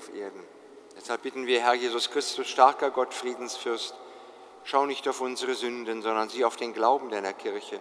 Auf 0.00 0.14
Erden. 0.14 0.42
Deshalb 0.96 1.22
bitten 1.22 1.46
wir, 1.46 1.60
Herr 1.60 1.74
Jesus 1.74 2.10
Christus, 2.10 2.48
starker 2.48 2.90
Gott, 2.90 3.12
Friedensfürst, 3.12 3.94
schau 4.64 4.86
nicht 4.86 5.06
auf 5.06 5.20
unsere 5.20 5.54
Sünden, 5.54 6.00
sondern 6.00 6.30
sieh 6.30 6.46
auf 6.46 6.56
den 6.56 6.72
Glauben 6.72 7.10
deiner 7.10 7.34
Kirche. 7.34 7.80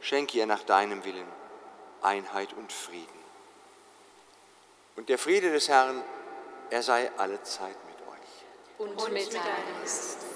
Schenke 0.00 0.38
ihr 0.38 0.46
nach 0.46 0.64
deinem 0.64 1.04
Willen 1.04 1.28
Einheit 2.02 2.52
und 2.54 2.72
Frieden. 2.72 3.20
Und 4.96 5.08
der 5.08 5.18
Friede 5.18 5.52
des 5.52 5.68
Herrn, 5.68 6.02
er 6.70 6.82
sei 6.82 7.12
alle 7.16 7.40
Zeit 7.44 7.76
mit 7.86 8.00
euch. 8.08 8.88
und 8.88 9.12
mit 9.12 9.32
deinem 9.32 9.80
Geist. 9.80 10.29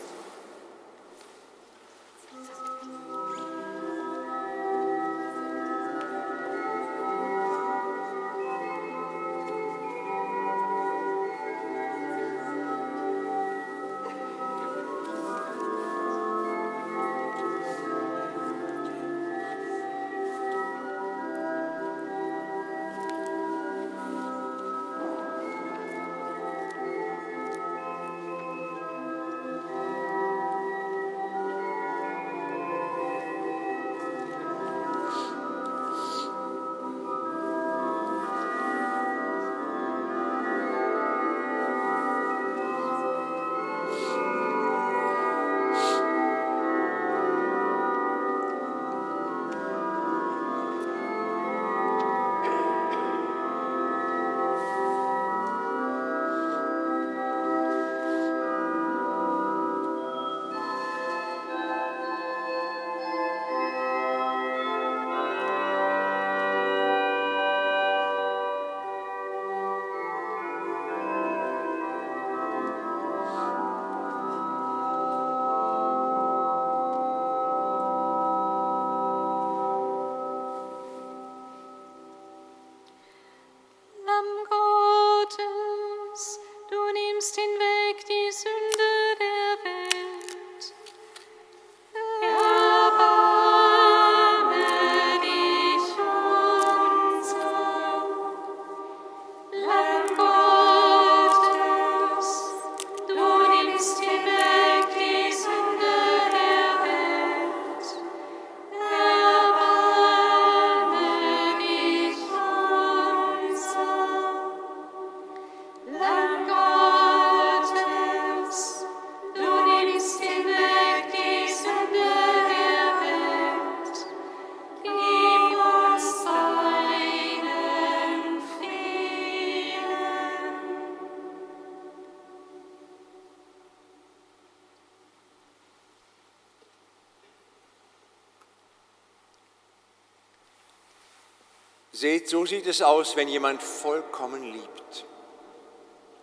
Seht, 141.94 142.28
so 142.28 142.44
sieht 142.44 142.66
es 142.66 142.82
aus, 142.82 143.14
wenn 143.14 143.28
jemand 143.28 143.62
vollkommen 143.62 144.42
liebt. 144.52 145.06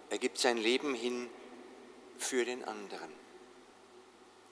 Er 0.09 0.17
gibt 0.17 0.37
sein 0.37 0.57
Leben 0.57 0.93
hin 0.93 1.29
für 2.17 2.43
den 2.43 2.65
anderen. 2.65 3.09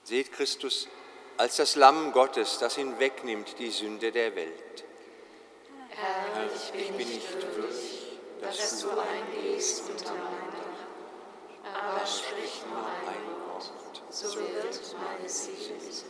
Seht 0.05 0.31
Christus 0.31 0.87
als 1.35 1.57
das 1.57 1.75
Lamm 1.75 2.13
Gottes, 2.13 2.57
das 2.59 2.77
hinwegnimmt 2.77 3.59
die 3.59 3.69
Sünde 3.69 4.13
der 4.13 4.33
Welt. 4.37 4.85
Herr, 5.89 6.45
ich 6.55 6.71
bin 6.71 6.95
nicht 6.95 7.33
würdig, 7.53 8.17
dass 8.39 8.79
du 8.79 8.87
eingehst 8.91 9.89
unter 9.89 10.13
mein 10.13 10.53
Dach, 10.53 11.83
aber 11.83 12.05
sprich 12.07 12.61
nur 12.69 12.79
ein 12.79 13.51
Wort, 13.51 13.69
so 14.09 14.39
wird 14.39 14.95
meine 14.95 15.27
Seele 15.27 15.77
gesund. 15.85 16.09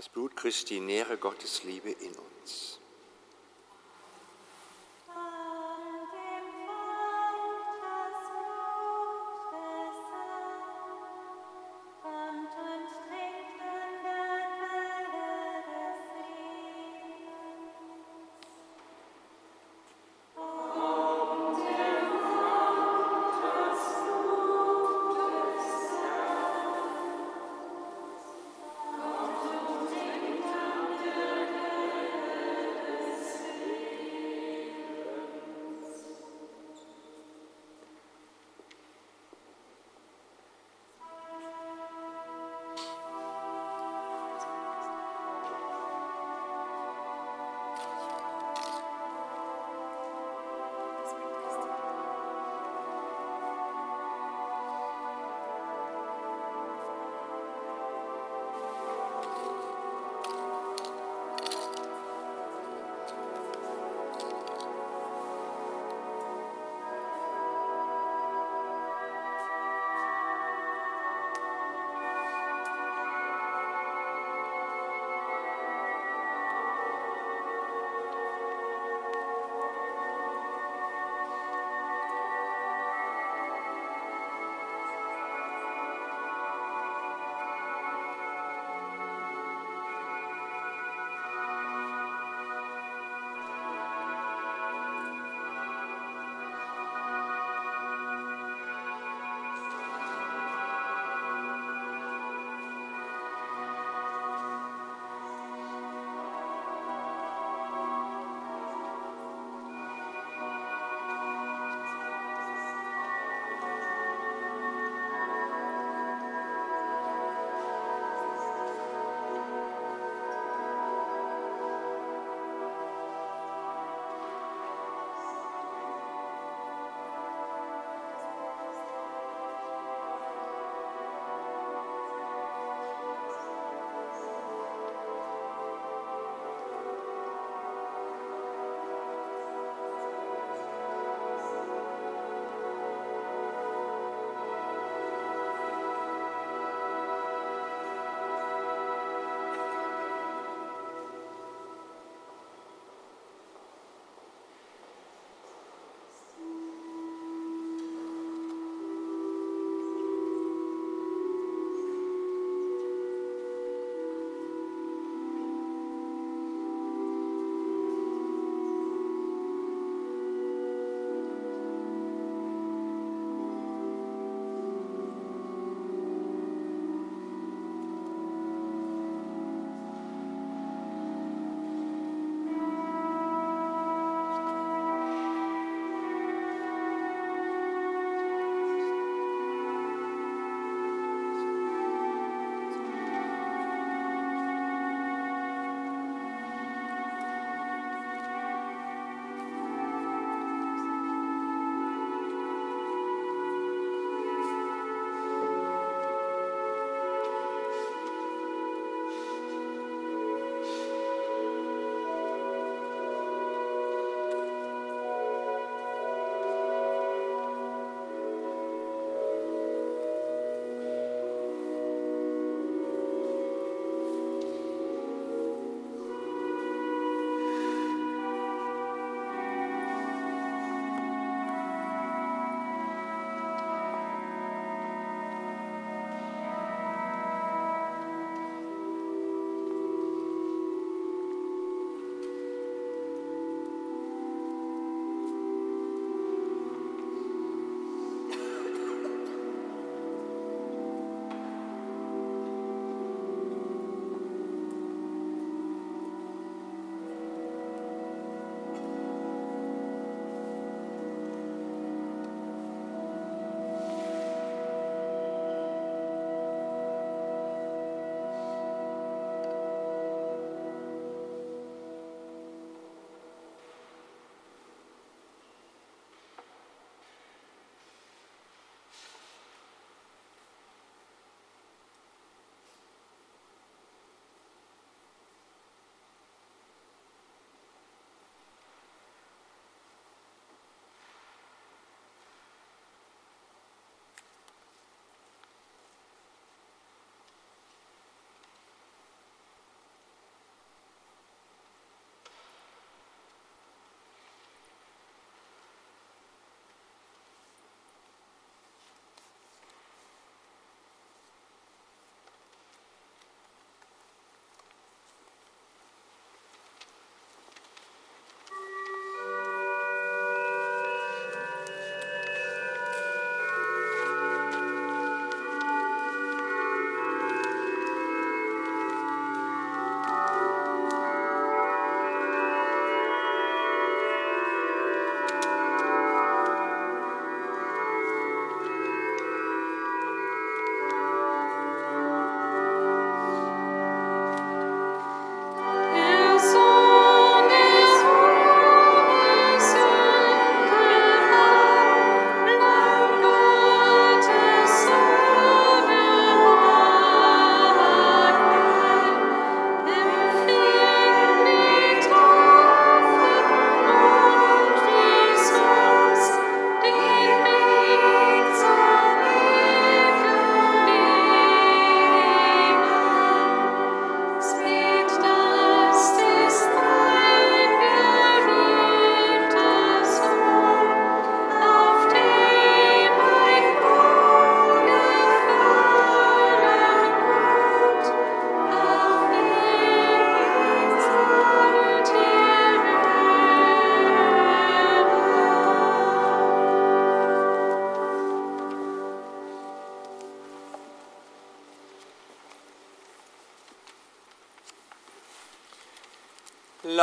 Das 0.00 0.08
Blut 0.08 0.34
Christi 0.34 0.80
nähre 0.80 1.18
Gottes 1.18 1.62
Liebe 1.62 1.90
in 1.90 2.14
uns. 2.14 2.79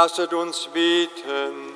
Lasset 0.07 0.31
uns 0.31 0.67
beten. 0.67 1.73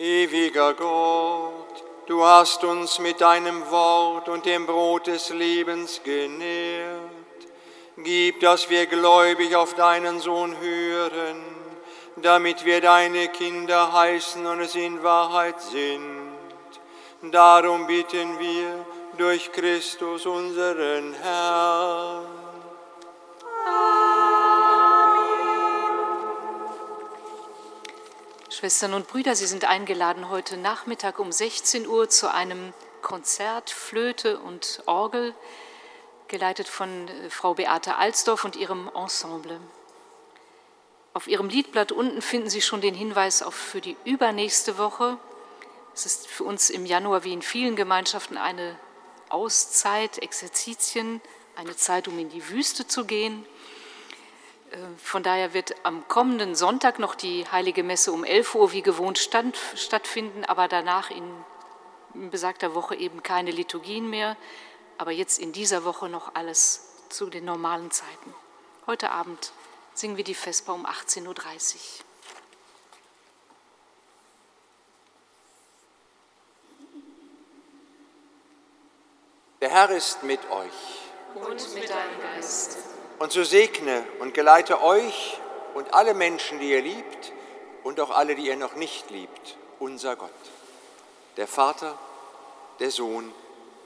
Ewiger 0.00 0.74
Gott, 0.74 1.84
du 2.08 2.24
hast 2.24 2.64
uns 2.64 2.98
mit 2.98 3.20
deinem 3.20 3.70
Wort 3.70 4.28
und 4.28 4.46
dem 4.46 4.66
Brot 4.66 5.06
des 5.06 5.30
Lebens 5.30 6.00
genährt. 6.02 6.98
Gib, 7.98 8.40
dass 8.40 8.68
wir 8.68 8.86
gläubig 8.86 9.54
auf 9.54 9.74
deinen 9.74 10.18
Sohn 10.18 10.58
hören, 10.58 11.40
damit 12.16 12.64
wir 12.64 12.80
deine 12.80 13.28
Kinder 13.28 13.92
heißen 13.92 14.44
und 14.44 14.60
es 14.60 14.74
in 14.74 15.04
Wahrheit 15.04 15.60
sind. 15.60 16.32
Darum 17.30 17.86
bitten 17.86 18.40
wir 18.40 18.84
durch 19.16 19.52
Christus 19.52 20.26
unseren 20.26 21.14
Herrn. 21.22 22.35
Schwestern 28.66 28.94
und 28.94 29.06
Brüder, 29.06 29.36
Sie 29.36 29.46
sind 29.46 29.64
eingeladen 29.64 30.28
heute 30.28 30.56
Nachmittag 30.56 31.20
um 31.20 31.30
16 31.30 31.86
Uhr 31.86 32.08
zu 32.08 32.34
einem 32.34 32.74
Konzert 33.00 33.70
Flöte 33.70 34.40
und 34.40 34.82
Orgel, 34.86 35.36
geleitet 36.26 36.66
von 36.66 37.06
äh, 37.06 37.30
Frau 37.30 37.54
Beate 37.54 37.94
Alsdorf 37.94 38.44
und 38.44 38.56
ihrem 38.56 38.90
Ensemble. 38.92 39.60
Auf 41.14 41.28
Ihrem 41.28 41.48
Liedblatt 41.48 41.92
unten 41.92 42.20
finden 42.20 42.50
Sie 42.50 42.60
schon 42.60 42.80
den 42.80 42.96
Hinweis 42.96 43.44
auf 43.44 43.54
für 43.54 43.80
die 43.80 43.96
übernächste 44.04 44.78
Woche. 44.78 45.16
Es 45.94 46.04
ist 46.04 46.26
für 46.26 46.42
uns 46.42 46.68
im 46.68 46.86
Januar 46.86 47.22
wie 47.22 47.34
in 47.34 47.42
vielen 47.42 47.76
Gemeinschaften 47.76 48.36
eine 48.36 48.76
Auszeit, 49.28 50.18
Exerzitien, 50.18 51.20
eine 51.54 51.76
Zeit, 51.76 52.08
um 52.08 52.18
in 52.18 52.30
die 52.30 52.48
Wüste 52.48 52.88
zu 52.88 53.04
gehen. 53.04 53.46
Äh, 54.70 54.76
Von 54.98 55.22
daher 55.22 55.54
wird 55.54 55.74
am 55.84 56.06
kommenden 56.08 56.54
Sonntag 56.54 56.98
noch 56.98 57.14
die 57.14 57.46
Heilige 57.50 57.82
Messe 57.82 58.12
um 58.12 58.24
11 58.24 58.54
Uhr 58.54 58.72
wie 58.72 58.82
gewohnt 58.82 59.18
stand, 59.18 59.56
stattfinden, 59.74 60.44
aber 60.44 60.68
danach 60.68 61.10
in, 61.10 61.24
in 62.14 62.30
besagter 62.30 62.74
Woche 62.74 62.94
eben 62.96 63.22
keine 63.22 63.50
Liturgien 63.50 64.08
mehr. 64.08 64.36
Aber 64.98 65.10
jetzt 65.12 65.38
in 65.38 65.52
dieser 65.52 65.84
Woche 65.84 66.08
noch 66.08 66.34
alles 66.34 66.88
zu 67.10 67.28
den 67.28 67.44
normalen 67.44 67.90
Zeiten. 67.90 68.34
Heute 68.86 69.10
Abend 69.10 69.52
singen 69.94 70.16
wir 70.16 70.24
die 70.24 70.34
Vesper 70.34 70.74
um 70.74 70.86
18.30 70.86 71.26
Uhr. 71.26 71.34
Der 79.60 79.70
Herr 79.70 79.90
ist 79.90 80.22
mit 80.22 80.40
euch. 80.50 80.70
und 81.34 81.74
mit 81.74 81.90
deinem 81.90 82.20
Geist. 82.20 82.78
Und 83.18 83.32
so 83.32 83.44
segne 83.44 84.04
und 84.18 84.34
geleite 84.34 84.82
euch 84.82 85.40
und 85.74 85.94
alle 85.94 86.14
Menschen, 86.14 86.58
die 86.58 86.70
ihr 86.70 86.82
liebt 86.82 87.32
und 87.82 87.98
auch 88.00 88.10
alle, 88.10 88.34
die 88.34 88.46
ihr 88.46 88.56
noch 88.56 88.74
nicht 88.74 89.10
liebt, 89.10 89.56
unser 89.78 90.16
Gott, 90.16 90.30
der 91.36 91.46
Vater, 91.46 91.98
der 92.78 92.90
Sohn 92.90 93.32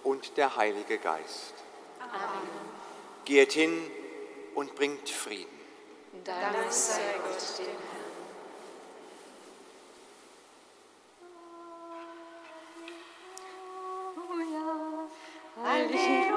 und 0.02 0.36
der 0.36 0.56
Heilige 0.56 0.98
Geist. 0.98 1.54
Amen. 2.00 2.48
Geht 3.24 3.52
hin 3.52 3.90
und 4.54 4.74
bringt 4.74 5.08
Frieden. 5.08 5.60
Dank 6.24 6.72
sei 6.72 7.00
Gott 7.24 7.58
dem 7.58 7.66
Herrn. 7.66 8.00
Halleluja, 15.62 16.29